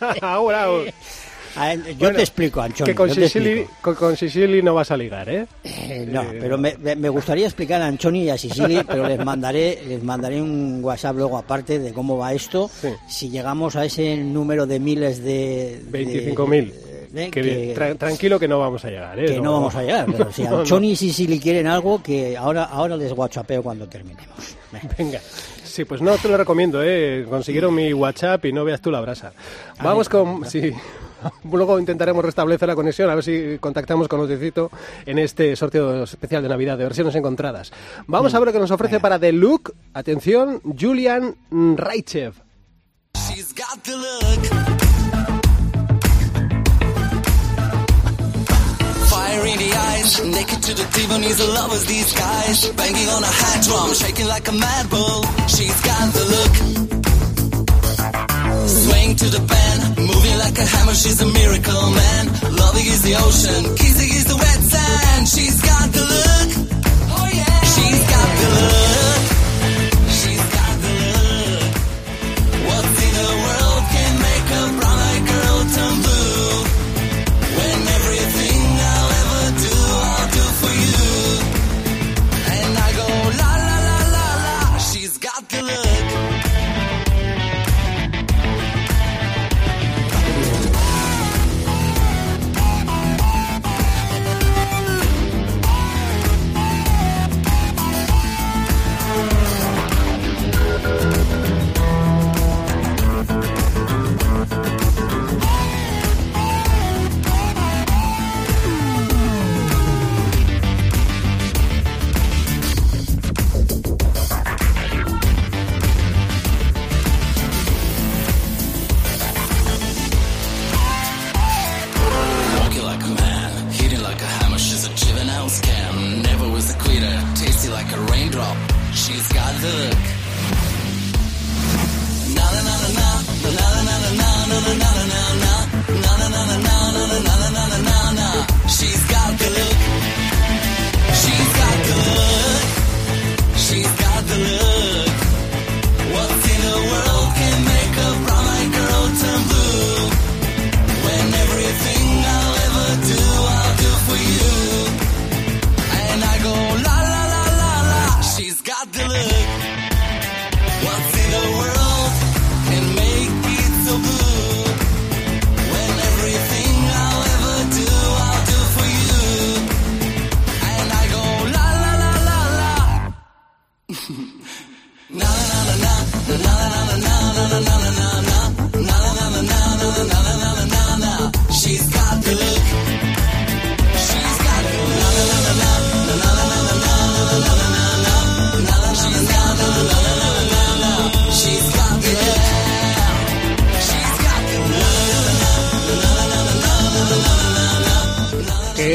Ahora, 0.21 0.63
ahora. 0.63 0.91
A 1.55 1.75
yo 1.75 1.81
Bueno, 1.99 2.15
te 2.15 2.21
explico, 2.21 2.61
Anchón. 2.61 2.85
que 2.85 2.95
con 2.95 3.09
Sicily, 3.09 3.49
explico. 3.51 3.71
con, 3.81 3.95
con 3.95 4.17
Sicily 4.17 4.61
no 4.63 4.73
vas 4.73 4.89
a 4.91 4.97
ligar, 4.97 5.29
¿eh? 5.29 5.45
Eh, 5.63 6.07
no, 6.09 6.23
pero 6.39 6.57
me, 6.57 6.75
me- 6.77 7.09
gustaría 7.09 7.45
explicar 7.45 7.81
a 7.81 7.85
Anchoni 7.87 8.23
y 8.23 8.29
a 8.29 8.37
Sicily, 8.37 8.81
pero 8.87 9.07
les 9.07 9.23
mandaré, 9.23 9.81
les 9.87 10.03
mandaré 10.03 10.41
un 10.41 10.79
WhatsApp 10.83 11.15
luego 11.15 11.37
aparte 11.37 11.77
de 11.79 11.93
cómo 11.93 12.17
va 12.17 12.33
esto. 12.33 12.69
Sí. 12.81 12.89
Si 13.07 13.29
llegamos 13.29 13.75
a 13.75 13.85
ese 13.85 14.17
número 14.17 14.65
de 14.65 14.79
miles 14.79 15.23
de... 15.23 15.79
de- 15.89 16.35
25.000. 16.35 16.73
que. 17.13 17.75
Tra- 17.75 17.97
tranquilo 17.97 18.39
que 18.39 18.47
no 18.47 18.59
vamos 18.59 18.83
a 18.85 18.89
llegar, 18.89 19.19
¿eh? 19.19 19.25
que 19.25 19.39
no 19.41 19.53
vamos 19.53 19.75
a 19.75 19.81
llegar. 19.83 20.05
Pero 20.11 20.31
si 20.31 20.43
No, 20.43 20.49
no. 20.51 20.59
Anchoni 20.59 20.91
y 20.91 20.95
Sicily 20.95 21.39
quieren 21.39 21.67
algo, 21.67 22.01
que 22.01 22.35
ahora, 22.35 22.63
ahora 22.65 22.97
les 22.97 23.11
whatsappeo 23.11 23.61
cuando 23.63 23.87
terminemos. 23.87 24.55
Venga. 24.71 24.95
Venga. 24.97 25.19
Sí, 25.63 25.85
pues 25.85 26.01
no 26.01 26.15
te 26.17 26.27
lo 26.27 26.37
recomiendo, 26.37 26.83
¿eh? 26.83 27.25
Consiguieron 27.27 27.73
mi 27.73 27.93
WhatsApp 27.93 28.45
y 28.45 28.53
no 28.53 28.63
veas 28.63 28.79
tú 28.81 28.91
la 28.91 29.01
brasa. 29.01 29.33
Vamos 29.81 30.07
con... 30.07 30.45
Sí. 30.45 30.71
Luego 31.51 31.79
intentaremos 31.79 32.23
restablecer 32.23 32.67
la 32.67 32.75
conexión, 32.75 33.09
a 33.09 33.15
ver 33.15 33.23
si 33.23 33.57
contactamos 33.59 34.07
con 34.07 34.19
Noticito 34.19 34.69
en 35.05 35.17
este 35.19 35.55
sorteo 35.55 36.03
especial 36.03 36.43
de 36.43 36.49
Navidad 36.49 36.77
de 36.77 36.83
versiones 36.83 37.15
encontradas. 37.15 37.71
Vamos 38.07 38.33
a 38.35 38.39
ver 38.39 38.47
lo 38.47 38.53
que 38.53 38.59
nos 38.59 38.71
ofrece 38.71 38.99
para 38.99 39.17
The 39.17 39.31
Look. 39.31 39.73
Atención, 39.93 40.61
Julian 40.79 41.35
Raichev. 41.49 42.33
She's 43.15 43.53
got 43.55 43.81
the 43.83 43.95
look. 43.95 44.62
Eyes, 50.03 50.25
naked 50.25 50.61
to 50.63 50.73
the 50.73 50.83
Tiffany's 50.83 51.39
lovers, 51.39 51.85
these 51.85 52.13
guys. 52.13 52.69
Banging 52.69 53.09
on 53.09 53.23
a 53.23 53.33
high 53.41 53.61
drum, 53.61 53.93
shaking 53.93 54.27
like 54.27 54.47
a 54.47 54.51
mad 54.51 54.89
bull. 54.89 55.23
She's 55.47 55.79
got 55.81 56.13
the 56.13 56.25
look. 56.33 56.53
Swing 58.67 59.15
to 59.15 59.27
the 59.29 59.43
band, 59.51 59.97
moving 59.97 60.37
like 60.39 60.57
a 60.57 60.65
hammer, 60.65 60.93
she's 60.93 61.21
a 61.21 61.25
miracle 61.25 61.89
man. 61.91 62.23
Loving 62.55 62.85
is 62.85 63.01
the 63.03 63.15
ocean, 63.15 63.75
kissing 63.75 64.11
is 64.19 64.25
the 64.25 64.35
wet 64.35 64.61
sand. 64.71 65.27
She's 65.27 65.61
got 65.61 65.91
the 65.91 66.03
look. 66.13 66.49
Oh 67.15 67.27
yeah. 67.31 67.59
She's 67.75 68.03
got 68.09 68.29
the 68.39 68.49
look. 68.59 68.92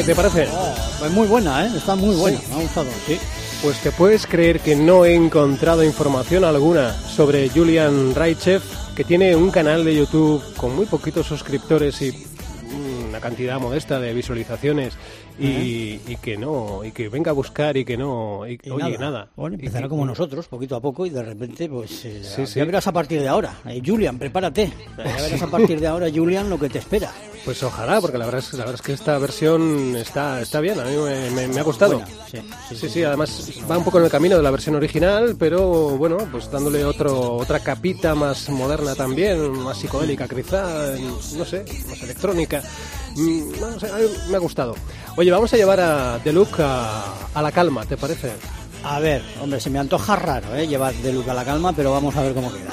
Te 0.09 0.15
parece? 0.15 0.47
Pues 0.97 1.11
muy 1.11 1.27
buena, 1.27 1.67
¿eh? 1.67 1.69
Está 1.77 1.95
muy 1.95 2.15
buena, 2.15 2.39
me 2.49 2.55
ha 2.55 2.61
gustado. 2.61 2.87
Sí. 3.05 3.19
Pues 3.61 3.77
te 3.79 3.91
puedes 3.91 4.25
creer 4.25 4.59
que 4.59 4.75
no 4.75 5.05
he 5.05 5.13
encontrado 5.13 5.83
información 5.83 6.43
alguna 6.43 6.93
sobre 6.93 7.47
Julian 7.49 8.15
Raichev, 8.15 8.63
que 8.95 9.03
tiene 9.03 9.35
un 9.35 9.51
canal 9.51 9.85
de 9.85 9.95
YouTube 9.95 10.41
con 10.57 10.75
muy 10.75 10.87
poquitos 10.87 11.27
suscriptores 11.27 12.01
y 12.01 12.25
una 13.07 13.19
cantidad 13.19 13.59
modesta 13.59 13.99
de 13.99 14.15
visualizaciones 14.15 14.95
y, 15.39 15.99
y 16.07 16.17
que 16.19 16.37
no, 16.37 16.83
y 16.83 16.91
que 16.91 17.07
venga 17.07 17.29
a 17.29 17.33
buscar 17.35 17.77
y 17.77 17.85
que 17.85 17.95
no, 17.95 18.47
y, 18.47 18.59
Y 18.63 18.71
oye, 18.71 18.97
nada. 18.97 19.29
Bueno, 19.35 19.57
empezará 19.57 19.87
como 19.87 20.07
nosotros, 20.07 20.47
poquito 20.47 20.75
a 20.75 20.81
poco, 20.81 21.05
y 21.05 21.11
de 21.11 21.21
repente, 21.21 21.69
pues 21.69 22.03
eh, 22.05 22.21
Sí, 22.23 22.41
ya 22.41 22.47
sí. 22.47 22.59
verás 22.61 22.87
a 22.87 22.91
partir 22.91 23.21
de 23.21 23.27
ahora. 23.27 23.53
Eh, 23.65 23.79
Julian, 23.85 24.17
prepárate. 24.17 24.73
Ya 24.97 25.03
verás 25.21 25.41
a 25.43 25.47
partir 25.47 25.79
de 25.79 25.85
ahora, 25.85 26.07
Julian, 26.11 26.49
lo 26.49 26.57
que 26.59 26.67
te 26.69 26.79
espera. 26.79 27.11
Pues 27.49 27.63
ojalá, 27.63 27.99
porque 27.99 28.19
la 28.19 28.25
verdad 28.25 28.41
es, 28.41 28.53
la 28.53 28.59
verdad 28.59 28.75
es 28.75 28.81
que 28.83 28.93
esta 28.93 29.17
versión 29.17 29.95
está, 29.95 30.39
está 30.39 30.59
bien, 30.59 30.79
a 30.79 30.83
mí 30.83 30.95
me, 30.97 31.31
me- 31.31 31.47
me 31.47 31.59
ha 31.59 31.63
gustado. 31.63 31.93
Buena, 31.97 32.07
sí, 32.29 32.37
sí, 32.69 32.75
Sí, 32.75 32.89
sí, 32.89 33.03
además 33.03 33.49
va 33.69 33.75
un 33.75 33.83
poco 33.83 33.97
en 33.97 34.03
el 34.03 34.11
camino 34.11 34.37
de 34.37 34.43
la 34.43 34.51
versión 34.51 34.75
original, 34.75 35.35
pero 35.39 35.67
bueno, 35.97 36.17
pues 36.31 36.51
dándole 36.51 36.85
otro, 36.85 37.37
otra 37.37 37.59
capita 37.61 38.13
más 38.13 38.49
moderna 38.49 38.93
también, 38.93 39.49
más 39.63 39.79
psicodélica 39.79 40.27
quizá, 40.27 40.91
no 41.35 41.43
sé, 41.43 41.65
más 41.89 41.99
electrónica. 42.03 42.61
Mm, 43.15 43.59
No 43.59 43.79
sé, 43.79 43.87
a 43.91 43.95
mí 43.97 44.03
me 44.29 44.35
ha 44.35 44.39
gustado. 44.39 44.75
Oye, 45.17 45.31
vamos 45.31 45.51
a 45.51 45.57
llevar 45.57 45.79
a 45.79 46.19
The 46.23 46.31
Look 46.31 46.49
a, 46.61 47.15
a 47.33 47.41
la 47.41 47.51
calma, 47.51 47.83
¿te 47.83 47.97
parece? 47.97 48.31
A 48.83 48.99
ver, 48.99 49.23
hombre, 49.41 49.59
se 49.59 49.71
me 49.71 49.79
antoja 49.79 50.15
raro, 50.15 50.55
¿eh? 50.55 50.67
Llevar 50.67 50.93
de 50.93 51.11
Luca 51.13 51.31
a 51.31 51.33
la 51.35 51.43
calma, 51.45 51.73
pero 51.73 51.91
vamos 51.93 52.15
a 52.15 52.21
ver 52.21 52.35
cómo 52.35 52.53
queda. 52.53 52.69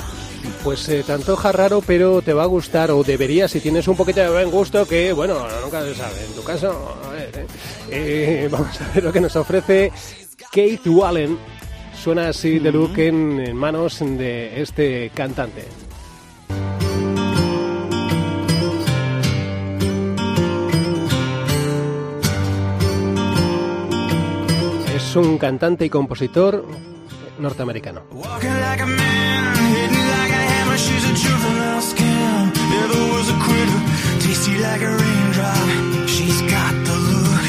Pues 0.63 0.89
eh, 0.89 1.05
te 1.07 1.13
antoja 1.13 1.53
raro, 1.53 1.83
pero 1.87 2.23
te 2.23 2.33
va 2.33 2.43
a 2.43 2.47
gustar, 2.47 2.91
o 2.91 3.03
debería, 3.03 3.49
si 3.49 3.61
tienes 3.61 3.87
un 3.89 3.97
poquito 3.97 4.21
de 4.21 4.31
buen 4.31 4.51
gusto, 4.51 4.87
que 4.87 5.13
bueno, 5.13 5.47
nunca 5.63 5.83
se 5.83 5.95
sabe. 5.95 6.25
En 6.25 6.35
tu 6.35 6.43
caso, 6.43 6.99
a 7.05 7.11
ver, 7.11 7.31
eh, 7.35 7.47
eh, 7.91 8.49
vamos 8.51 8.81
a 8.81 8.93
ver 8.93 9.05
lo 9.05 9.13
que 9.13 9.21
nos 9.21 9.37
ofrece 9.37 9.93
Kate 10.51 10.89
Wallen. 10.89 11.39
Suena 12.03 12.29
así 12.29 12.59
de 12.59 12.73
look 12.73 12.99
en, 12.99 13.41
en 13.41 13.57
manos 13.57 14.01
de 14.01 14.61
este 14.61 15.11
cantante. 15.15 15.65
Es 24.95 25.17
un 25.17 25.39
cantante 25.39 25.85
y 25.87 25.91
compositor 25.91 26.65
norteamericano. 27.39 28.03
Tasty 34.47 34.63
like 34.63 34.81
a 34.81 34.91
raindrop. 34.91 36.09
She's 36.09 36.41
got 36.43 36.73
the 36.85 36.97
look. 36.97 37.47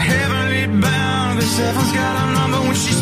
Heavenly 0.00 0.80
bound, 0.80 1.40
cause 1.40 1.56
heaven's 1.56 1.92
got 1.92 2.14
a 2.16 2.32
number 2.32 2.60
when 2.66 2.74
she's 2.74 3.01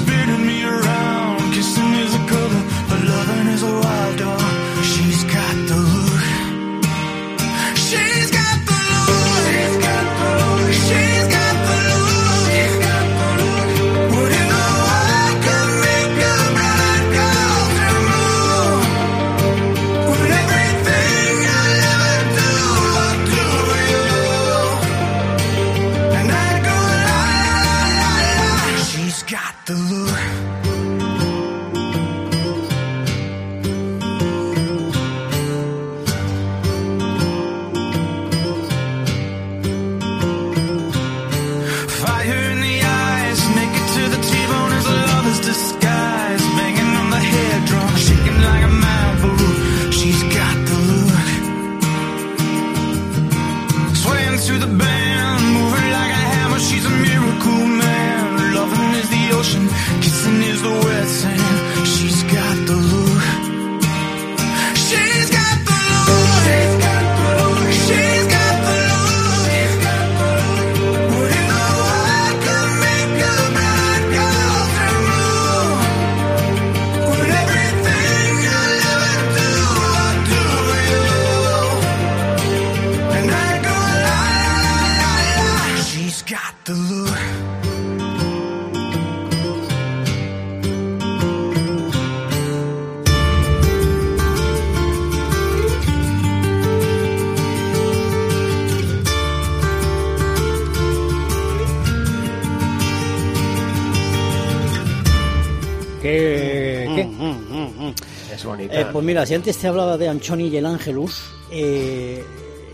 pues 109.00 109.06
mira, 109.06 109.24
si 109.24 109.34
antes 109.34 109.56
te 109.56 109.66
hablaba 109.66 109.96
de 109.96 110.08
Anchoni 110.10 110.48
y 110.48 110.56
el 110.58 110.66
Ángelus, 110.66 111.22
eh, 111.50 112.22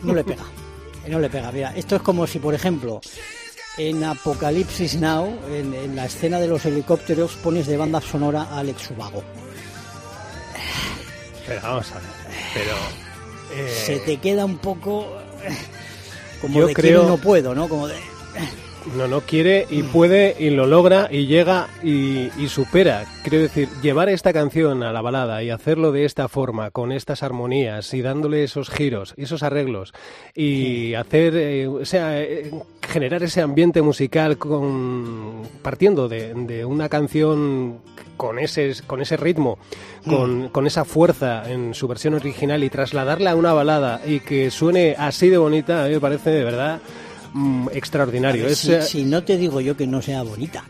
no 0.02 0.12
le 0.12 0.24
pega. 0.24 0.42
Eh, 1.04 1.08
No 1.10 1.20
le 1.20 1.30
pega. 1.30 1.52
Mira, 1.52 1.72
esto 1.76 1.94
es 1.94 2.02
como 2.02 2.26
si, 2.26 2.40
por 2.40 2.52
ejemplo, 2.52 3.00
en 3.78 4.02
Apocalipsis 4.02 4.96
Now, 4.96 5.38
en, 5.48 5.72
en 5.72 5.94
la 5.94 6.06
escena 6.06 6.40
de 6.40 6.48
los 6.48 6.64
helicópteros, 6.64 7.36
pones 7.36 7.68
de 7.68 7.76
banda 7.76 8.00
sonora 8.00 8.42
a 8.42 8.58
Alex 8.58 8.90
Ubago. 8.90 9.22
Pero 11.46 11.60
vamos 11.62 11.92
a 11.92 11.94
ver. 11.94 12.02
Pero. 12.54 12.76
eh, 13.54 13.82
Se 13.86 13.98
te 14.00 14.16
queda 14.16 14.44
un 14.44 14.58
poco 14.58 15.06
como 16.40 16.58
Yo 16.58 16.66
de 16.66 16.74
creo- 16.74 17.04
no 17.06 17.18
puedo, 17.18 17.54
¿no? 17.54 17.68
Como 17.68 17.86
de... 17.86 17.94
No, 18.94 19.08
no 19.08 19.20
quiere 19.20 19.66
y 19.68 19.82
puede 19.82 20.36
y 20.38 20.50
lo 20.50 20.66
logra 20.66 21.08
y 21.10 21.26
llega 21.26 21.68
y, 21.82 22.30
y 22.38 22.48
supera. 22.48 23.04
Quiero 23.22 23.38
decir, 23.38 23.68
llevar 23.82 24.08
esta 24.08 24.32
canción 24.32 24.82
a 24.82 24.92
la 24.92 25.02
balada 25.02 25.42
y 25.42 25.50
hacerlo 25.50 25.92
de 25.92 26.04
esta 26.04 26.28
forma, 26.28 26.70
con 26.70 26.92
estas 26.92 27.22
armonías 27.22 27.92
y 27.94 28.00
dándole 28.00 28.44
esos 28.44 28.70
giros, 28.70 29.14
esos 29.16 29.42
arreglos 29.42 29.92
y 30.34 30.94
hacer, 30.94 31.36
eh, 31.36 31.66
o 31.66 31.84
sea, 31.84 32.20
eh, 32.22 32.52
generar 32.80 33.22
ese 33.22 33.42
ambiente 33.42 33.82
musical 33.82 34.38
con 34.38 35.42
partiendo 35.62 36.08
de, 36.08 36.32
de 36.34 36.64
una 36.64 36.88
canción 36.88 37.80
con 38.16 38.38
ese, 38.38 38.72
con 38.86 39.02
ese 39.02 39.16
ritmo, 39.16 39.58
con, 40.06 40.48
con 40.48 40.66
esa 40.66 40.84
fuerza 40.84 41.50
en 41.50 41.74
su 41.74 41.88
versión 41.88 42.14
original 42.14 42.64
y 42.64 42.70
trasladarla 42.70 43.32
a 43.32 43.34
una 43.34 43.52
balada 43.52 44.00
y 44.06 44.20
que 44.20 44.50
suene 44.50 44.94
así 44.96 45.28
de 45.28 45.38
bonita, 45.38 45.84
a 45.84 45.88
mí 45.88 45.94
me 45.94 46.00
parece 46.00 46.30
de 46.30 46.44
verdad 46.44 46.80
mm, 47.36 47.68
extraordinario. 47.72 48.42
Ver, 48.44 48.52
Es, 48.52 48.58
si, 48.58 48.72
eh, 48.72 48.82
si 48.82 49.04
no 49.04 49.22
te 49.24 49.36
digo 49.36 49.60
yo 49.60 49.76
que 49.76 49.86
no 49.86 50.00
sea 50.02 50.22
bonita. 50.22 50.64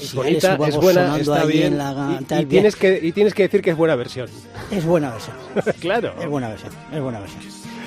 es 0.00 0.14
bonita, 0.14 0.58
es 0.66 0.76
buena, 0.76 1.16
está 1.18 1.44
bien. 1.44 1.78
la- 1.78 2.18
y- 2.20 2.24
bien. 2.34 2.48
tienes 2.48 2.76
que, 2.76 2.98
y 3.02 3.12
tienes 3.12 3.34
que 3.34 3.42
decir 3.44 3.62
que 3.62 3.70
es 3.70 3.76
buena 3.76 3.94
versión. 3.96 4.28
Es 4.70 4.84
buena 4.84 5.10
versión. 5.10 5.36
claro. 5.80 6.14
Es 6.20 6.28
buena 6.28 6.48
versión. 6.48 6.72
Es 6.92 7.00
buena 7.00 7.20
versión. 7.20 7.42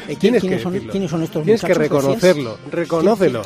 Eh, 0.07 0.15
¿quién- 0.19 0.39
¿quiénes, 0.39 0.61
son, 0.61 0.79
quiénes 0.79 1.09
son 1.11 1.23
estos 1.23 1.43
Tienes 1.43 1.61
que 1.63 1.73
reconocerlo, 1.73 2.57
reconócelo. 2.71 3.41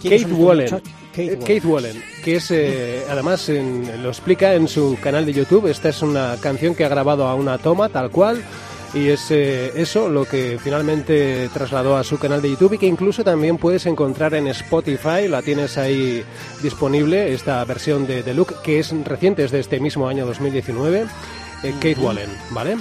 ¿Quiénes 0.00 0.22
Kate 0.22 0.34
Wallen. 0.34 0.64
muchachos? 0.66 0.92
Kate 1.10 1.24
Eh, 1.24 1.28
Wallen. 1.30 1.40
Kate 1.40 1.66
Wallen, 1.66 2.02
que 2.24 2.36
es, 2.36 2.50
eh, 2.50 3.02
además 3.10 3.48
en- 3.48 4.02
lo 4.02 4.08
explica 4.10 4.54
en 4.54 4.68
su 4.68 4.96
canal 5.02 5.24
de 5.26 5.32
YouTube. 5.32 5.66
Esta 5.68 5.88
es 5.88 6.02
una 6.02 6.36
canción 6.40 6.74
que 6.74 6.84
ha 6.84 6.88
grabado 6.88 7.26
a 7.26 7.34
una 7.34 7.58
toma, 7.58 7.88
tal 7.88 8.10
cual. 8.10 8.42
Y 8.94 9.08
es 9.08 9.30
eh, 9.30 9.72
eso 9.76 10.08
lo 10.08 10.24
que 10.24 10.58
finalmente 10.62 11.50
trasladó 11.52 11.96
a 11.96 12.04
su 12.04 12.18
canal 12.18 12.40
de 12.40 12.50
YouTube 12.50 12.74
y 12.74 12.78
que 12.78 12.86
incluso 12.86 13.24
también 13.24 13.58
puedes 13.58 13.84
encontrar 13.86 14.34
en 14.34 14.46
Spotify. 14.46 15.28
La 15.28 15.42
tienes 15.42 15.76
ahí 15.76 16.24
disponible, 16.62 17.34
esta 17.34 17.64
versión 17.64 18.06
de 18.06 18.22
The 18.22 18.32
Look, 18.34 18.62
que 18.62 18.78
es 18.78 18.92
reciente, 19.04 19.44
es 19.44 19.50
de 19.50 19.60
este 19.60 19.80
mismo 19.80 20.08
año 20.08 20.24
2019. 20.26 21.06
eh, 21.62 21.74
Kate 21.80 22.00
Wallen, 22.00 22.30
¿vale? 22.50 22.76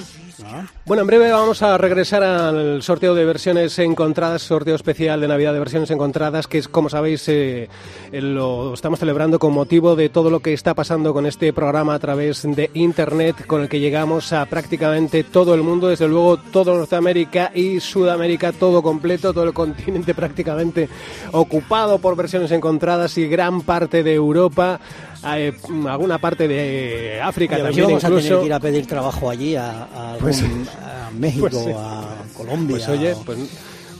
Bueno, 0.85 1.01
en 1.01 1.07
breve 1.07 1.31
vamos 1.31 1.61
a 1.61 1.77
regresar 1.77 2.23
al 2.23 2.81
sorteo 2.83 3.15
de 3.15 3.25
versiones 3.25 3.77
encontradas, 3.79 4.41
sorteo 4.41 4.75
especial 4.75 5.21
de 5.21 5.27
Navidad 5.27 5.53
de 5.53 5.59
versiones 5.59 5.91
encontradas, 5.91 6.47
que 6.47 6.57
es, 6.57 6.67
como 6.67 6.89
sabéis, 6.89 7.27
eh, 7.29 7.69
lo 8.11 8.73
estamos 8.73 8.99
celebrando 8.99 9.39
con 9.39 9.53
motivo 9.53 9.95
de 9.95 10.09
todo 10.09 10.29
lo 10.29 10.41
que 10.41 10.53
está 10.53 10.73
pasando 10.73 11.13
con 11.13 11.25
este 11.25 11.53
programa 11.53 11.93
a 11.93 11.99
través 11.99 12.43
de 12.43 12.69
Internet, 12.73 13.45
con 13.45 13.61
el 13.61 13.69
que 13.69 13.79
llegamos 13.79 14.33
a 14.33 14.45
prácticamente 14.45 15.23
todo 15.23 15.53
el 15.53 15.63
mundo, 15.63 15.87
desde 15.87 16.07
luego 16.07 16.37
todo 16.37 16.75
Norteamérica 16.75 17.51
y 17.53 17.79
Sudamérica, 17.79 18.51
todo 18.51 18.83
completo, 18.83 19.33
todo 19.33 19.45
el 19.45 19.53
continente 19.53 20.13
prácticamente 20.15 20.89
ocupado 21.31 21.99
por 21.99 22.15
versiones 22.15 22.51
encontradas 22.51 23.17
y 23.17 23.27
gran 23.27 23.61
parte 23.61 24.03
de 24.03 24.13
Europa. 24.13 24.79
Eh, 25.27 25.53
alguna 25.87 26.17
parte 26.19 26.47
de 26.47 27.19
África 27.21 27.55
a 27.55 27.59
también 27.59 27.85
vamos 27.87 28.03
a 28.03 28.07
incluso. 28.07 28.27
tener 28.27 28.39
que 28.41 28.45
ir 28.47 28.53
a 28.53 28.59
pedir 28.59 28.85
trabajo 28.87 29.29
allí 29.29 29.55
a, 29.55 29.83
a 29.85 30.09
algún- 30.13 30.19
Pues- 30.21 30.41
a 30.43 31.11
México, 31.17 31.47
pues 31.49 31.67
a 31.75 32.03
Colombia. 32.35 32.75
Pues 32.77 32.89
oye, 32.89 33.15
pues, 33.25 33.37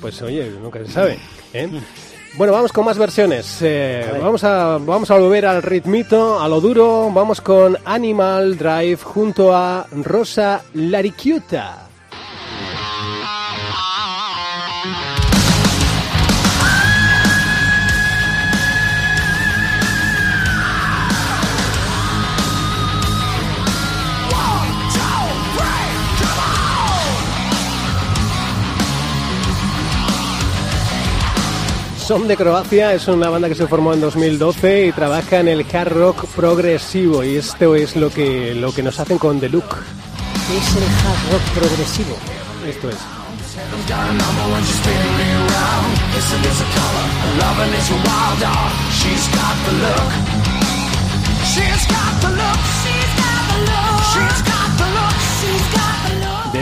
pues 0.02 0.22
oye, 0.22 0.50
nunca 0.62 0.80
se 0.86 0.92
sabe. 0.92 1.18
¿eh? 1.54 1.70
Bueno, 2.38 2.52
vamos 2.52 2.74
con 2.74 2.84
más 2.84 2.98
versiones. 2.98 3.60
Eh, 3.62 4.12
A 4.14 4.18
vamos, 4.20 4.44
a, 4.44 4.78
vamos 4.80 5.10
a 5.10 5.18
volver 5.18 5.46
al 5.46 5.64
ritmito, 5.64 6.42
a 6.42 6.50
lo 6.50 6.60
duro. 6.60 7.10
Vamos 7.14 7.40
con 7.40 7.78
Animal 7.86 8.58
Drive 8.58 8.98
junto 8.98 9.56
a 9.56 9.86
Rosa 10.04 10.62
Lariquiuta. 10.74 11.85
Son 32.06 32.28
de 32.28 32.38
Croacia, 32.38 32.94
es 32.94 33.08
una 33.08 33.30
banda 33.30 33.50
que 33.50 33.56
se 33.56 33.66
formó 33.66 33.92
en 33.92 34.00
2012 34.00 34.86
y 34.86 34.92
trabaja 34.92 35.40
en 35.40 35.48
el 35.48 35.66
hard 35.66 35.92
rock 35.92 36.28
progresivo 36.36 37.24
y 37.24 37.38
esto 37.38 37.74
es 37.74 37.96
lo 37.96 38.12
que, 38.12 38.54
lo 38.54 38.72
que 38.72 38.84
nos 38.84 39.00
hacen 39.00 39.18
con 39.18 39.40
The 39.40 39.50
Look. 39.50 39.66
¿Qué 39.68 40.56
es 40.56 40.76
el 40.76 40.84
hard 40.84 41.32
rock 41.32 41.42
progresivo? 41.56 42.16
Esto 42.68 42.90
es. 42.90 42.98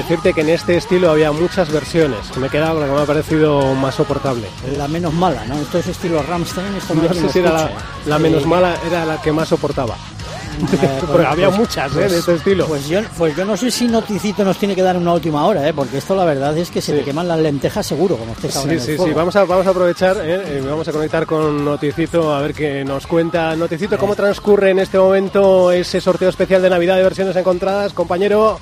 Decirte 0.04 0.34
que 0.34 0.42
en 0.42 0.50
este 0.50 0.76
estilo 0.76 1.10
había 1.12 1.32
muchas 1.32 1.72
versiones, 1.72 2.20
que 2.34 2.40
me 2.40 2.50
quedaba 2.50 2.80
la 2.82 2.88
que 2.88 2.92
me 2.92 3.02
ha 3.02 3.06
parecido 3.06 3.74
más 3.74 3.96
soportable. 3.96 4.48
La 4.78 4.88
menos 4.88 5.14
mala, 5.14 5.46
¿no? 5.46 5.56
Esto 5.60 5.78
es 5.80 5.88
estilo 5.88 6.22
Rammstein. 6.22 6.76
Esto 6.76 6.94
no, 6.94 7.04
No 7.04 7.14
sé 7.14 7.30
si 7.30 7.40
era 7.40 7.54
la, 7.54 7.60
escuche. 7.66 7.86
la 8.08 8.18
Sí. 8.18 8.22
menos 8.24 8.46
mala, 8.46 8.76
era 8.86 9.06
la 9.06 9.22
que 9.22 9.32
más 9.32 9.48
soportaba. 9.48 9.96
Eh, 9.96 11.00
Porque 11.10 11.26
había 11.26 11.48
pues- 11.48 11.58
muchas 11.60 11.92
¿eh? 11.94 11.96
pues- 11.96 12.12
de 12.12 12.18
este 12.20 12.34
estilo. 12.36 12.66
Pues 12.68 12.88
yo, 12.90 13.00
pues 13.18 13.36
yo 13.36 13.46
no 13.46 13.56
sé 13.56 13.72
si 13.72 13.88
Noticito 13.88 14.44
nos 14.44 14.58
tiene 14.58 14.76
que 14.76 14.82
dar 14.84 14.98
una 14.98 15.14
última 15.14 15.46
hora, 15.48 15.68
¿eh? 15.68 15.74
porque 15.74 15.98
esto 15.98 16.16
la 16.16 16.26
verdad 16.26 16.56
es 16.58 16.70
que 16.70 16.82
se 16.82 16.92
Sí. 16.92 16.98
te 17.00 17.06
queman 17.06 17.28
las 17.28 17.40
lentejas 17.40 17.86
seguro, 17.88 18.18
como 18.18 18.34
estés 18.34 18.56
ahora 18.58 18.70
Sí, 18.70 18.76
en 18.76 18.80
el 18.82 18.86
sí, 19.00 19.04
sí, 19.06 19.14
vamos 19.14 19.36
a, 19.38 19.46
vamos 19.46 19.66
a 19.66 19.70
aprovechar, 19.70 20.18
¿eh? 20.18 20.58
Eh, 20.58 20.64
vamos 20.70 20.86
a 20.88 20.92
conectar 20.92 21.26
con 21.26 21.64
Noticito 21.64 22.34
a 22.36 22.42
ver 22.42 22.54
qué 22.54 22.84
nos 22.84 23.08
cuenta. 23.08 23.56
Noticito, 23.56 23.98
¿cómo 23.98 24.16
transcurre 24.18 24.72
en 24.72 24.80
este 24.80 25.00
momento 25.00 25.72
ese 25.72 26.02
sorteo 26.02 26.28
especial 26.30 26.62
de 26.62 26.70
Navidad 26.70 26.98
de 26.98 27.04
versiones 27.04 27.36
encontradas, 27.38 27.94
compañero? 27.94 28.60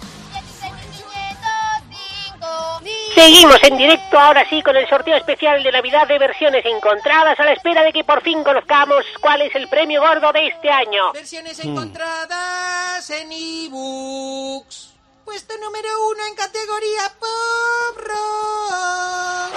Seguimos 3.21 3.61
en 3.61 3.77
directo 3.77 4.17
ahora 4.17 4.43
sí 4.49 4.63
con 4.63 4.75
el 4.75 4.89
sorteo 4.89 5.15
especial 5.15 5.61
de 5.61 5.71
Navidad 5.71 6.07
de 6.07 6.17
versiones 6.17 6.65
encontradas 6.65 7.39
a 7.39 7.45
la 7.45 7.53
espera 7.53 7.83
de 7.83 7.93
que 7.93 8.03
por 8.03 8.23
fin 8.23 8.43
conozcamos 8.43 9.05
cuál 9.21 9.43
es 9.43 9.53
el 9.53 9.67
premio 9.67 10.01
gordo 10.01 10.33
de 10.33 10.47
este 10.47 10.71
año. 10.71 11.13
Versiones 11.13 11.59
encontradas 11.59 13.07
en 13.11 13.31
ebooks. 13.31 14.93
Puesto 15.23 15.53
número 15.59 15.89
uno 16.09 16.25
en 16.29 16.35
categoría 16.35 17.13
pop 17.19 17.97
rock. 17.97 19.53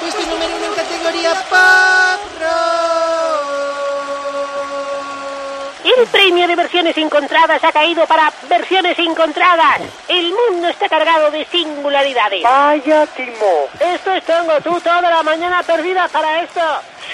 Puesto 0.00 0.20
número 0.20 0.54
uno 0.54 0.66
en 0.66 0.74
categoría 0.74 1.32
pop 1.48 2.05
El 5.96 6.06
premio 6.08 6.46
de 6.46 6.56
versiones 6.56 6.94
encontradas 6.98 7.64
ha 7.64 7.72
caído 7.72 8.06
para 8.06 8.30
versiones 8.50 8.98
encontradas. 8.98 9.80
El 10.08 10.30
mundo 10.30 10.68
está 10.68 10.90
cargado 10.90 11.30
de 11.30 11.46
singularidades. 11.46 12.42
Vaya 12.42 13.06
timo. 13.06 13.66
Esto 13.80 14.12
es 14.12 14.22
tongo, 14.24 14.60
tú 14.62 14.78
toda 14.80 15.00
la 15.00 15.22
mañana 15.22 15.62
perdida 15.62 16.06
para 16.08 16.42
esto. 16.42 16.60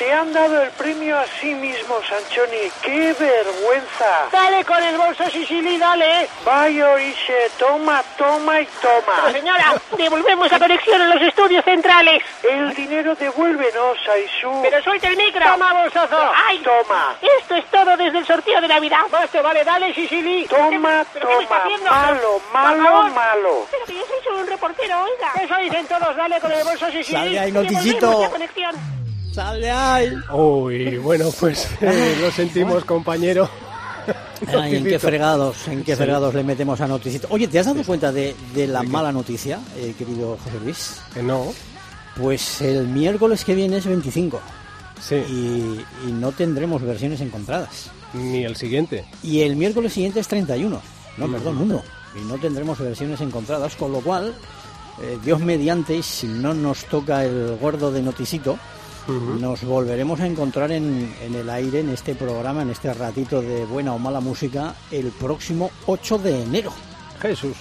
Se 0.02 0.12
han 0.12 0.32
dado 0.32 0.60
el 0.60 0.70
premio 0.70 1.16
a 1.16 1.24
sí 1.40 1.54
mismos, 1.54 2.04
Sanchoni. 2.08 2.72
¡Qué 2.82 3.14
vergüenza! 3.20 4.28
Dale 4.32 4.64
con 4.64 4.82
el 4.82 4.98
bolso, 4.98 5.30
Sicily, 5.30 5.78
dale. 5.78 6.28
Vaya 6.44 6.90
Orise, 6.90 7.48
toma, 7.56 8.02
toma 8.18 8.62
y 8.62 8.66
Pero 8.82 9.00
toma. 9.00 9.30
señora, 9.30 9.74
devolvemos 9.96 10.50
la 10.50 10.58
conexión 10.58 11.02
a 11.02 11.14
los 11.14 11.22
estudios 11.22 11.64
centrales. 11.64 12.20
El 12.42 12.74
dinero 12.74 13.14
devuélvenos, 13.14 13.96
Aisu. 14.08 14.62
Pero 14.62 14.82
suelta 14.82 15.06
el 15.06 15.16
micro. 15.16 15.46
Toma, 15.46 15.72
bolsazo. 15.72 16.32
¡Ay! 16.48 16.58
Toma. 16.58 17.14
Esto 17.38 17.54
es 17.54 17.64
todo 17.66 17.96
desde 17.96 18.18
el 18.18 18.26
sorteo 18.26 18.60
de 18.60 18.66
Navidad. 18.66 19.02
Basta, 19.08 19.40
vale, 19.40 19.62
dale, 19.62 19.94
Sicily. 19.94 20.48
Toma, 20.48 21.04
¿Pero 21.12 21.28
qué 21.28 21.36
me 21.36 21.42
está 21.44 21.62
toma. 21.62 21.90
Malo, 21.90 22.42
malo, 22.52 23.02
malo. 23.10 23.66
Pero 23.70 23.84
que 23.86 23.94
yo 23.94 24.04
soy 24.04 24.18
solo 24.24 24.40
un 24.40 24.46
reportero, 24.48 25.00
oiga. 25.04 25.32
Eso 25.44 25.56
dicen 25.58 25.86
todos, 25.86 26.16
dale 26.16 26.40
con 26.40 26.50
el 26.50 26.64
bolso, 26.64 26.86
Sicily. 26.86 27.04
Sale 27.04 27.38
ahí, 27.38 27.52
Devolvemos 27.52 29.01
Conexión. 29.34 29.44
¡Sale 29.46 29.70
ahí! 29.70 30.12
Uy, 30.32 30.98
bueno, 30.98 31.30
pues 31.38 31.68
eh, 31.80 32.16
lo 32.20 32.30
sentimos, 32.30 32.84
compañero. 32.84 33.48
Ay, 34.58 34.76
¿En 34.76 34.84
qué 34.84 34.98
fregados, 34.98 35.68
en 35.68 35.84
qué 35.84 35.92
Sí. 35.94 35.98
fregados 36.02 36.34
le 36.34 36.42
metemos 36.42 36.80
a 36.80 36.88
Noticito? 36.88 37.28
Oye, 37.30 37.46
¿te 37.46 37.58
has 37.60 37.66
dado 37.66 37.82
cuenta 37.84 38.10
de, 38.10 38.34
de 38.54 38.66
la 38.66 38.82
mala 38.82 39.12
noticia, 39.12 39.60
eh, 39.76 39.94
querido 39.96 40.36
José 40.42 40.58
Luis? 40.64 40.96
Que 41.14 41.22
no, 41.22 41.52
Pues 42.20 42.60
el 42.60 42.88
miércoles 42.88 43.44
que 43.44 43.54
viene 43.54 43.76
es 43.78 43.86
25 43.86 44.40
sí, 45.00 45.14
y, 45.14 46.08
y 46.08 46.12
no 46.12 46.32
tendremos 46.32 46.82
versiones 46.82 47.20
encontradas. 47.20 47.90
ni 48.14 48.44
el 48.44 48.56
siguiente. 48.56 49.04
Y 49.22 49.40
el 49.42 49.54
miércoles 49.56 49.92
siguiente 49.92 50.18
es 50.20 50.26
31. 50.28 50.80
No, 51.16 51.28
perdón, 51.30 51.58
1. 51.62 51.82
Y 52.16 52.20
no 52.28 52.34
tendremos 52.38 52.78
versiones 52.80 53.20
encontradas, 53.20 53.76
con 53.76 53.92
lo 53.92 54.00
cual, 54.00 54.34
eh, 55.00 55.18
Dios 55.24 55.38
mediante, 55.40 55.94
y 55.96 56.02
si 56.02 56.26
no 56.26 56.52
nos 56.52 56.84
toca 56.86 57.24
el 57.24 57.56
gordo 57.60 57.90
de 57.92 58.02
Noticito, 58.02 58.58
nos 59.08 59.64
volveremos 59.64 60.20
a 60.20 60.26
encontrar 60.26 60.70
en, 60.72 61.14
en 61.24 61.34
el 61.34 61.48
aire, 61.50 61.80
en 61.80 61.90
este 61.90 62.14
programa, 62.14 62.62
en 62.62 62.70
este 62.70 62.92
ratito 62.94 63.40
de 63.42 63.64
buena 63.64 63.92
o 63.94 63.98
mala 63.98 64.20
música, 64.20 64.74
el 64.90 65.06
próximo 65.08 65.70
8 65.86 66.18
de 66.18 66.42
enero. 66.42 66.72
Jesús. 67.20 67.56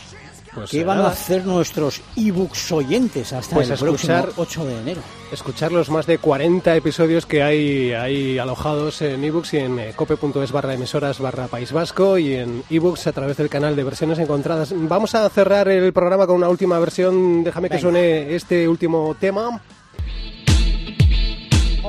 Pues 0.53 0.69
¿Qué 0.69 0.83
van 0.83 0.99
a 0.99 1.07
hacer 1.07 1.45
nuestros 1.45 2.01
ebooks 2.17 2.73
oyentes 2.73 3.31
hasta 3.31 3.55
Pues 3.55 3.69
el 3.69 3.75
escuchar- 3.75 4.23
próximo 4.33 4.43
8 4.43 4.65
de 4.65 4.77
enero? 4.81 5.01
escuchar 5.31 5.71
los 5.71 5.89
más 5.89 6.05
de 6.05 6.17
40 6.17 6.75
episodios 6.75 7.25
que 7.25 7.41
hay, 7.41 7.93
hay 7.93 8.37
alojados 8.37 9.01
en 9.01 9.23
ebooks 9.23 9.53
y 9.53 9.57
en 9.59 9.79
eh, 9.79 9.93
cope.es 9.95 10.51
barra 10.51 10.73
emisoras 10.73 11.19
barra 11.19 11.47
País 11.47 11.71
Vasco 11.71 12.17
y 12.17 12.33
en 12.35 12.63
ebooks 12.69 13.07
a 13.07 13.13
través 13.13 13.37
del 13.37 13.47
canal 13.47 13.77
de 13.77 13.83
versiones 13.85 14.19
encontradas. 14.19 14.73
Vamos 14.75 15.15
a 15.15 15.29
cerrar 15.29 15.69
el 15.69 15.93
programa 15.93 16.27
con 16.27 16.35
una 16.35 16.49
última 16.49 16.77
versión. 16.79 17.45
Déjame 17.45 17.69
que 17.69 17.79
suene 17.79 18.35
este 18.35 18.67
último 18.67 19.15
tema. 19.17 19.61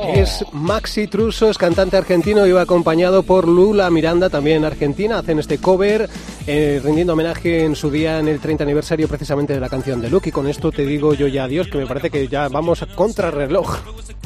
Es 0.09 0.45
Maxi 0.53 1.07
Truso, 1.07 1.49
es 1.49 1.59
cantante 1.59 1.97
argentino 1.97 2.47
y 2.47 2.53
va 2.53 2.63
acompañado 2.63 3.23
por 3.23 3.47
Lula 3.47 3.91
Miranda, 3.91 4.31
también 4.31 4.65
argentina. 4.65 5.19
Hacen 5.19 5.39
este 5.39 5.59
cover 5.59 6.09
eh, 6.47 6.81
rindiendo 6.83 7.13
homenaje 7.13 7.65
en 7.65 7.77
su 7.77 7.91
día 7.91 8.19
en 8.19 8.29
el 8.29 8.41
30 8.41 8.65
aniversario 8.65 9.09
precisamente 9.09 9.55
de 9.55 9.61
la 9.61 9.69
canción 9.69 10.01
de 10.01 10.11
Luke. 10.11 10.29
Y 10.29 10.33
con 10.33 10.49
esto 10.49 10.73
te 10.73 10.85
digo 10.85 11.15
yo 11.15 11.29
ya 11.29 11.45
adiós, 11.45 11.69
que 11.69 11.79
me 11.79 11.87
parece 11.87 12.11
que 12.11 12.29
ya 12.29 12.49
vamos 12.49 12.83
a 12.83 12.87
contrarreloj. 12.87 13.79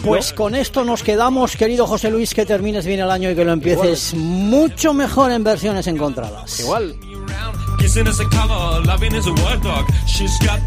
Pues 0.03 0.33
con 0.33 0.55
esto 0.55 0.85
nos 0.85 1.03
quedamos, 1.03 1.57
querido 1.57 1.87
José 1.87 2.11
Luis, 2.11 2.35
que 2.35 2.47
termines 2.47 2.87
bien 2.87 3.01
el 3.01 3.11
año 3.11 3.31
y 3.31 3.35
que 3.35 3.45
lo 3.45 3.53
empieces 3.53 4.15
mucho 4.15 4.95
mejor 4.95 5.33
en 5.33 5.45
versiones 5.45 5.87
encontradas. 5.87 6.61
Igual. 6.61 6.97
Kissing 7.79 8.07
is 8.07 8.21
a 8.21 8.25
cover, 8.25 8.87
loving 8.87 9.15
is 9.15 9.27
a 9.27 9.33
word 9.33 9.63
dog. 9.63 9.85
She's 10.07 10.39
got 10.41 10.61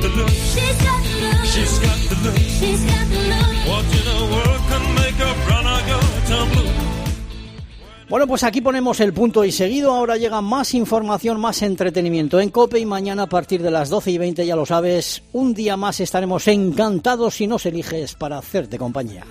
the 0.00 0.08
look. 0.08 0.30
She's 1.52 1.78
got 1.80 2.01
the 2.22 2.30
look. 2.30 2.38
She's 2.38 2.84
got 2.84 3.06
the 3.08 3.20
look. 3.32 3.52
What 3.68 3.84
in 3.98 4.04
the 4.04 4.20
world 4.34 4.62
can 4.70 4.84
make 4.94 5.18
a 5.20 5.32
brown 5.46 5.66
eye 5.66 5.84
girl 5.86 6.00
turn 6.26 6.48
blue? 6.50 6.92
Bueno, 8.12 8.26
pues 8.26 8.44
aquí 8.44 8.60
ponemos 8.60 9.00
el 9.00 9.14
punto 9.14 9.42
y 9.42 9.50
seguido. 9.50 9.90
Ahora 9.90 10.18
llega 10.18 10.42
más 10.42 10.74
información, 10.74 11.40
más 11.40 11.62
entretenimiento 11.62 12.40
en 12.40 12.50
COPE 12.50 12.80
y 12.80 12.84
mañana 12.84 13.22
a 13.22 13.26
partir 13.26 13.62
de 13.62 13.70
las 13.70 13.88
12 13.88 14.10
y 14.10 14.18
20, 14.18 14.44
ya 14.44 14.54
lo 14.54 14.66
sabes, 14.66 15.22
un 15.32 15.54
día 15.54 15.78
más 15.78 15.98
estaremos 15.98 16.46
encantados 16.46 17.36
si 17.36 17.46
nos 17.46 17.64
eliges 17.64 18.14
para 18.14 18.36
hacerte 18.36 18.76
compañía. 18.76 19.24